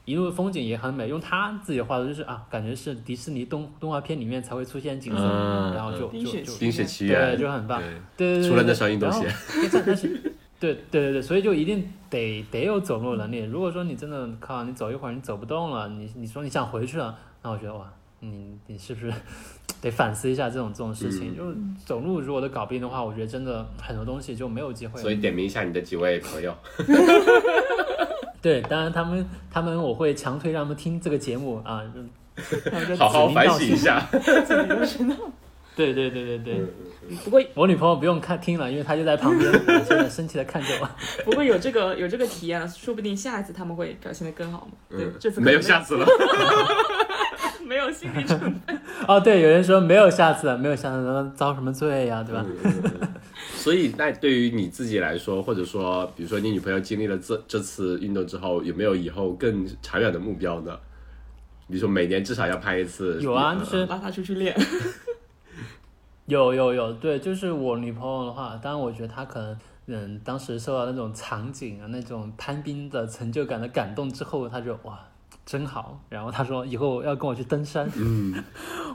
[0.07, 7.77] 一路风景也很美，用她自己的话说就是啊，感觉是迪士尼动动画片里面才会出现景色，嗯然后就就就冰雪奇缘对，就很棒。
[7.81, 9.29] 对，对对对，除了那双运动鞋，
[10.59, 13.39] 对对对对，所以就一定得得有走路能力。
[13.43, 19.13] 如果说你真的靠你走一会儿你走不动了，你你说你想回去了，那我觉得哇，你你是不是
[19.79, 21.33] 得反思一下这种这种事情？
[21.33, 24.99] 嗯就是走路如果都搞不定的话，我觉得真的很多东西就没有机会。
[24.99, 26.55] 所以点名一下你的几位朋友。
[28.41, 31.83] 对，当然他们他们我会强推让他们听这个节目啊，
[32.97, 33.47] 好好反。
[33.49, 34.07] 省一下。
[35.77, 36.65] 对对对对对，
[37.23, 39.49] 不过我女朋友不用看听了，因为她就在旁边，
[39.85, 40.89] 现在生气的看着我。
[41.23, 44.71] 不过有这个有这个体验了，说不定下一次他们会表现的更好嘛。
[44.89, 46.05] 对嗯，这次没有下次了。
[47.63, 48.73] 没有心理准备。
[49.07, 52.45] 哦，对，有人说没有下次了，没有下次了，遭什么罪呀、对吧？
[52.63, 52.73] 嗯
[53.55, 60.77] 所以，那对于你自己来说，或者说，比如说你女朋友经历了这这次运动之后，有没有以后更长远的目标呢？
[61.67, 63.19] 比如说每年至少要拍一次。
[63.21, 64.55] 有啊，嗯就是拉她出去练，
[66.27, 74.99] 有有有，对，就是我女朋友的话，当然我觉得她可能，嗯，当时受到那种场景啊，那种攀冰的成就感的感动之后，她就哇，
[75.45, 75.97] 真好。
[76.09, 78.43] 然后她说以后要跟我去登山，嗯，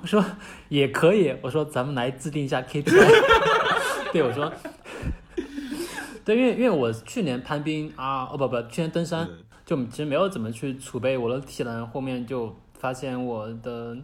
[0.03, 0.23] 我说
[0.69, 2.93] 也可以，我说咱们来制定一下 KPI。
[4.13, 4.53] 对，我说，
[6.27, 13.97] 对，因为因为我去年攀冰啊，哦不不，去年登山嗯就其实没有怎么去储备我的体能，后面就发现我的。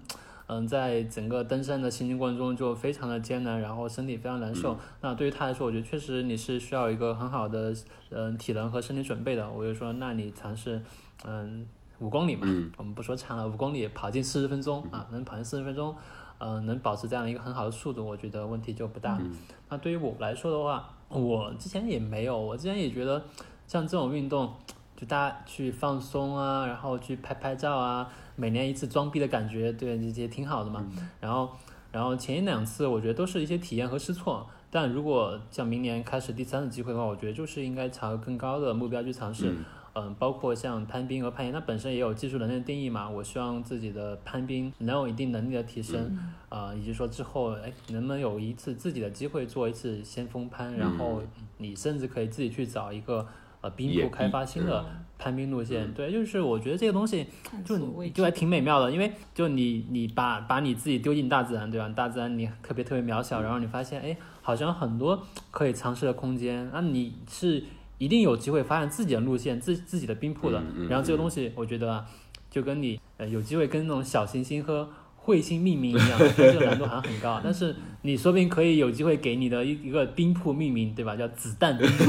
[0.49, 4.76] 嗯，在整个登山的行进过程中就非常的艰难，然后身体非常难受。
[5.03, 7.74] 那对于他来说，我觉得确实你是需要一个很好的
[8.11, 9.49] 嗯体能和身体准备的。
[9.51, 10.82] 我就说，那你尝试
[11.26, 11.66] 嗯
[11.99, 15.94] 五公里嘛，嗯我们不说长了，五公里跑进四十分钟啊，能跑进四十分钟，
[16.38, 19.18] 呃，能保持这样一个很好的速度，我觉得问题就不大。
[19.20, 19.36] 嗯
[19.68, 23.22] 那对于我来说的话，我之前也没有，我之前也觉得
[23.66, 24.55] 像这种运动，
[24.99, 30.84] 就大家去放松啊，然后去拍拍照啊，每年一次装逼的感觉，对，这些挺好的嘛。
[31.20, 31.51] 然后，
[31.92, 34.44] 然后前一两次我觉得都是一些体验和试错。
[34.72, 39.51] 但如果像明年开始第三次机会的话，我觉得就是应该朝更高的目标去尝试。
[39.51, 43.09] 嗯嗯，包括像攀冰和攀岩，它本身也有技术能力的定义嘛。
[43.09, 46.16] 我希望自己的攀冰能有一定能力的提升，
[46.49, 51.20] 啊、以及说之后，哎，能不能有一次自己的机会做一次先锋攀，然后
[51.57, 53.26] 你甚至可以自己去找一个
[53.61, 54.84] 呃冰野铺开发新的
[55.18, 55.92] 攀冰路线。
[55.94, 57.26] 对，就是我觉得这个东西
[57.64, 57.78] 就
[58.09, 61.88] 就还挺美妙的，因为就你你把把你自己丢进大自然，对吧？
[61.88, 67.64] 大自然你特别特别渺小，然后你发现，哎，好像很多可以尝试的空间，那你是
[67.98, 70.62] 一定有机会发现自己的路线、自自己的冰铺的。
[70.88, 72.06] 然后这个东西，我觉得啊，
[72.50, 74.88] 就跟你呃有机会跟那种小行星和
[75.28, 77.38] 彗星命名一样，这个难度好像很高。
[77.44, 81.14] 但是你说不定可以有机会给你的一一个冰铺命名，对吧？
[81.14, 82.04] 叫子弹冰铺，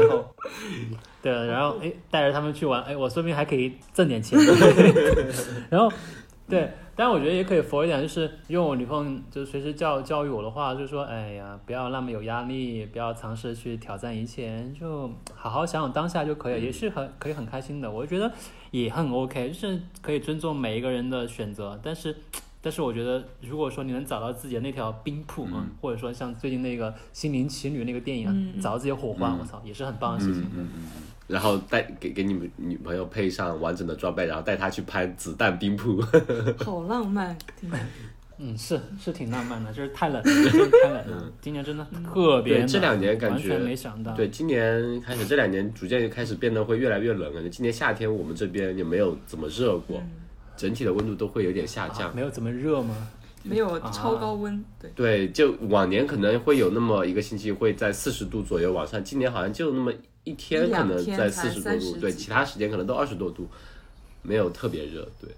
[0.00, 0.24] 然后
[1.20, 4.38] 对，然后哎带着他们去玩，哎，我说不定还可以挣点钱。
[5.68, 5.92] 然后
[6.48, 17.90] 对，但我觉得也可以佛一点，就是用我女朋友就随时教教育我的话，就是说，哎呀，不要那么有压力，不要尝试去挑战一切，就好好想想当下就可以了，也是很可以很开心的。
[17.90, 18.30] 我觉得
[18.70, 22.14] 也很 OK，就是可以尊重每一个人的选择，但是。
[22.62, 30.42] 但是我觉得，如果说你能找到自己的那条冰铺啊，或者说像最近那个《心灵奇旅》那个电影啊，嗯嗯找到自己的火花，我操，也是很棒的事情。
[30.44, 30.82] 嗯嗯嗯，
[31.26, 36.00] 然后带给给你们女朋友配上完整的装备，然后带她去拍子弹冰铺。
[36.64, 37.36] 好浪漫，
[38.38, 40.34] 嗯，是是挺浪漫的，就是太冷，真
[40.70, 41.32] 的太冷了。
[41.40, 41.84] 今年真的
[42.14, 44.12] 特别冷，对这两年感完全觉没想到。
[44.14, 47.48] 对，今年开始这两年逐渐开始变得会越来越冷了。
[47.48, 50.02] 今年夏天我们这边也没有怎么热过，
[50.62, 52.12] 整体的温度都会有点下降啊，。
[52.14, 52.94] 没有怎么热吗？
[53.44, 59.92] 没有超高温，对，对，就往年可能会有那么一个星期会在四十度左右往上，今年好像就那么
[60.22, 63.48] 一天可能在四十多度，对，其他时间可能都二十多度，
[64.22, 65.02] 没有特别热。
[65.20, 65.28] 对，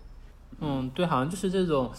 [0.61, 1.91] 嗯，对，好像就是这种，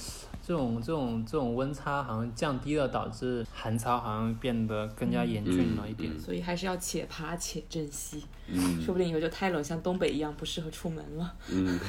[0.45, 6.19] 这种这种这种温差好像降低了，导致寒潮好像变得更加严峻了一点。
[6.19, 11.34] 所以还是要且爬且珍惜，嗯说不定以后就太冷，像东北一样不适合出门了。
[11.49, 11.80] 嗯，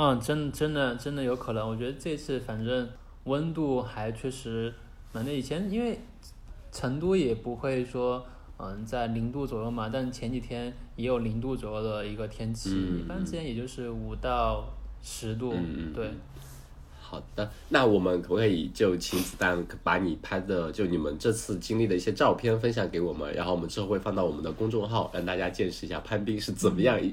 [0.00, 1.68] 嗯，真真的真的有可能。
[1.68, 2.88] 我觉得这次反正
[3.24, 4.72] 温度还确实
[5.12, 5.98] 蛮那以前因为
[6.70, 8.24] 成都也不会说
[8.58, 14.64] 嗯在零度左右嘛，但前几天也有零度左右的一个天气，嗯一般之间也就是五到
[15.02, 16.08] 十度，嗯嗯对。
[17.00, 27.12] 好的，那我们可不可以就请子弹把你拍的就你们这次经历的一些照片分享给我们，然后我们之后会放到我们的公众号，让大家见识一下攀冰是怎么样一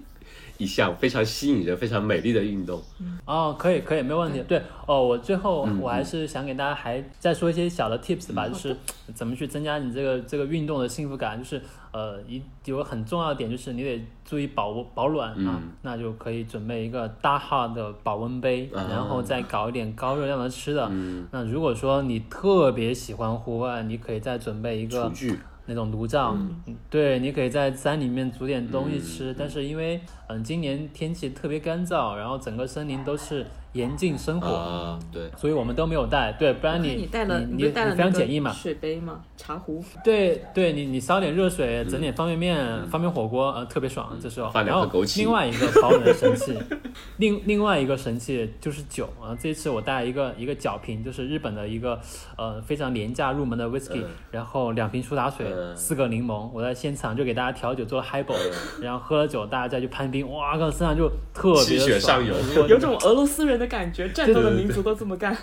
[0.58, 2.82] 一项非常吸引人、非常美丽的运动。
[3.26, 4.42] 哦，可以可以，没问题。
[4.48, 8.76] 对哦，我最后嗯我还是想给大家还再说一些小的 tips 吧，就是
[9.14, 11.38] 怎么去增加你这个这个运动的幸福感。
[11.38, 20.88] 就是呃，一有个很重要的点就是你得注意保保暖啊，嗯那就可以准备一个大号的保温杯，啊然后再搞一点高热量的吃的。
[20.92, 26.76] 嗯，那如果说你特别喜欢户外，你可以再准备一个厨具，那种炉灶，嗯。
[26.90, 29.32] 对，你可以在山里面煮点东西吃。
[29.32, 29.36] 嗯。
[29.38, 33.46] 但是因为嗯今年天气特别干燥，然后整个森林都是
[33.76, 36.32] 严禁生火，啊，对，所以我们都没有带。
[36.40, 38.52] 对，不然你你带了，你不是带了你非常简易嘛。
[38.52, 39.20] 水杯嘛？
[39.36, 39.84] 茶壶。
[40.02, 44.18] 对对，你你烧点热水，嗯整点方便面、方便火锅，呃，特别爽。
[44.22, 46.58] 这时候，放然后另外一个保暖的神器，
[47.18, 49.36] 另另外一个神器就是酒啊。
[49.38, 52.00] 这次我带了一个一个角瓶，就是日本的一个
[52.38, 56.50] 呃非常廉价入门的 whisky，、嗯然后两瓶苏打水，嗯四个柠檬。
[56.54, 58.36] 我在现场就给大家调酒做了 highball，、
[58.82, 65.36] 然后喝了酒，大家再去攀冰，哇靠，身上就特别气血的爽上涌有种俄罗斯人的感觉，战斗的民族都这么干。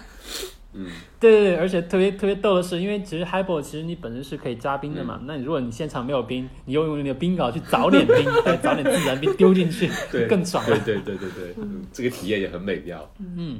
[0.74, 0.86] 嗯，
[1.20, 10.64] 对对对，而且特别特别逗的是，因为其实 highball 其实你本身是可以加冰的嘛，嗯那你如果你现场没有冰，你又用你的冰镐去找点冰， 再，找点自然冰丢进去，对，更爽。
[10.64, 13.06] 对对对对对，嗯这个体验也很美妙。
[13.18, 13.58] 嗯，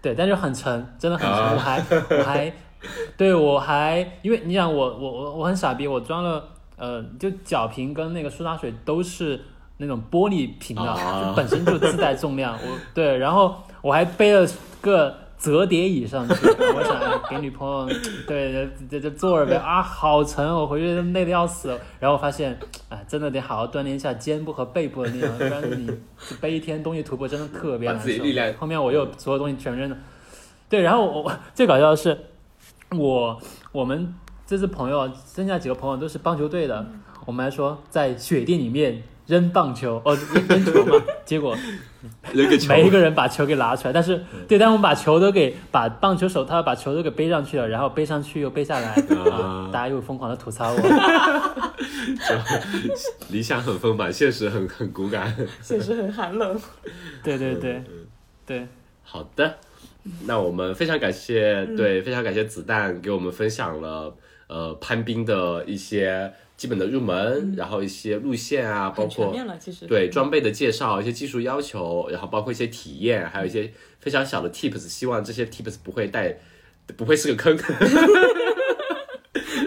[0.00, 1.36] 对，但是很沉，真的很沉。
[1.36, 1.84] 啊我还
[2.16, 2.52] 我还，
[3.16, 9.40] 对我还，因为你想我我我我很傻逼，我装了呃，就脚瓶跟那个苏打水都是
[9.78, 12.54] 那种玻璃瓶的，啊就本身就自带重量。
[12.54, 14.48] 我对，然后我还背了
[14.80, 16.34] 个折叠椅上去，
[16.74, 17.86] 我想哎给女朋友
[18.26, 21.78] 对这这坐着呗啊，好沉，我回去累得要死。
[22.00, 22.58] 然后我发现，
[22.88, 25.90] 哎，真的得好好锻炼一下肩部和背部的力量，不然你
[26.40, 28.58] 背一天东西徒步真的特别难受。
[28.58, 29.96] 后面我又所有东西全扔了。
[30.70, 32.18] 对，然后我我最搞笑的是，
[32.96, 33.38] 我
[33.70, 34.14] 我们
[34.46, 36.86] 这次朋友剩下几个朋友都是棒球队的，
[37.26, 41.56] 我们还说在雪地里面扔棒球，哦，扔扔球嘛， 结果
[42.32, 48.88] 扔个球，没一个人把球给拿出来，但是对，但我们把球都给把棒球手套把球都给背上去了，然后背上去又背下来，
[49.30, 50.78] 啊，大家又疯狂的吐槽我。
[53.30, 55.34] 理想很丰满，现实很很骨感。
[55.62, 56.60] 现实很寒冷。
[57.22, 57.82] 对对对
[58.46, 58.66] 对，
[59.02, 59.54] 好的，
[60.26, 64.14] 那我们非常感谢，对，非常感谢子弹给我们分享了
[64.48, 69.34] 呃攀冰的一些基本的入门，然后一些路线啊，包括。
[69.88, 76.36] 对装备的介绍、一些技术要求，然后包括一些体验，还有一些非常小的 tips，希望这些 tips 不会带，
[76.96, 77.58] 不会是个坑。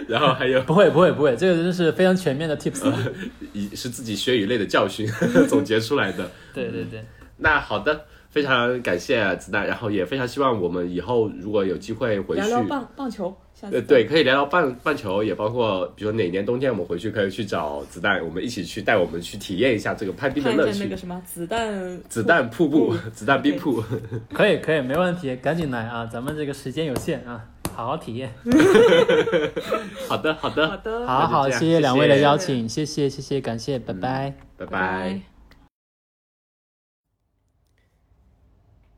[0.08, 2.90] 然后还有不会不会不会，这个真是非常全面的 tips。
[3.52, 5.06] 以是自己血与泪的教训
[5.48, 6.30] 总结出来的。
[6.54, 7.04] 对对对，
[7.36, 20.96] 那好的，非常感谢子弹，然后也非常希望我们以后如果有机会回去，聊聊棒棒球，呃，对，可以聊聊半半球，也包括比如哪年冬天我们回去可以去找子弹，我们一起去带我们去体验一下这个攀冰的乐趣那个。
[20.96, 23.82] 什么子弹子弹瀑布，子弹冰瀑
[24.32, 26.06] 可以可以，没问题，赶紧来啊！
[26.06, 27.44] 咱们这个时间有限啊，
[27.74, 28.32] 好好体验。
[30.08, 34.34] 好的，好的，好的，好好，谢谢两位的邀请，谢谢谢谢，感谢，拜拜。
[34.56, 35.20] 拜拜拜。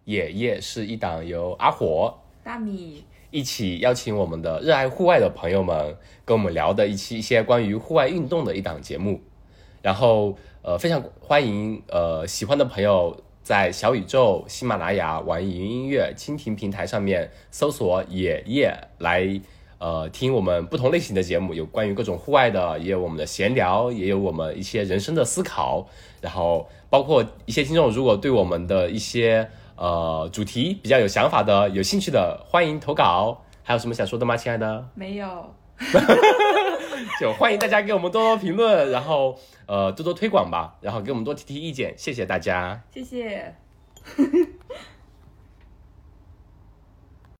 [0.04, 9.20] 野夜是一档由阿火大米，一起邀请我们的热爱户外的朋友们跟我们聊的一期一些关于户外运动的一档节目。
[9.82, 19.40] 然后呃，非常欢迎呃喜欢的朋友在小宇宙、喜马拉雅、网易云音乐、蜻蜓平台上面搜索“野夜”来
[19.78, 25.88] 呃听我们不同类型的节目，有关于各种户外的，也有我们的闲聊，也有我们一些人生的思考。
[26.20, 29.48] 然后包括一些听众如果对我们的一些
[29.80, 33.42] 呃主题比较有想法的、有兴趣的，欢迎投稿。
[33.62, 34.86] 还有什么想说的吗，亲爱的？
[34.94, 35.54] 没有，
[37.18, 42.82] 就欢迎大家给我们多多评论，然后呃多多推广吧，然后给我们多提提意见，谢谢大家。
[42.92, 43.54] 谢谢。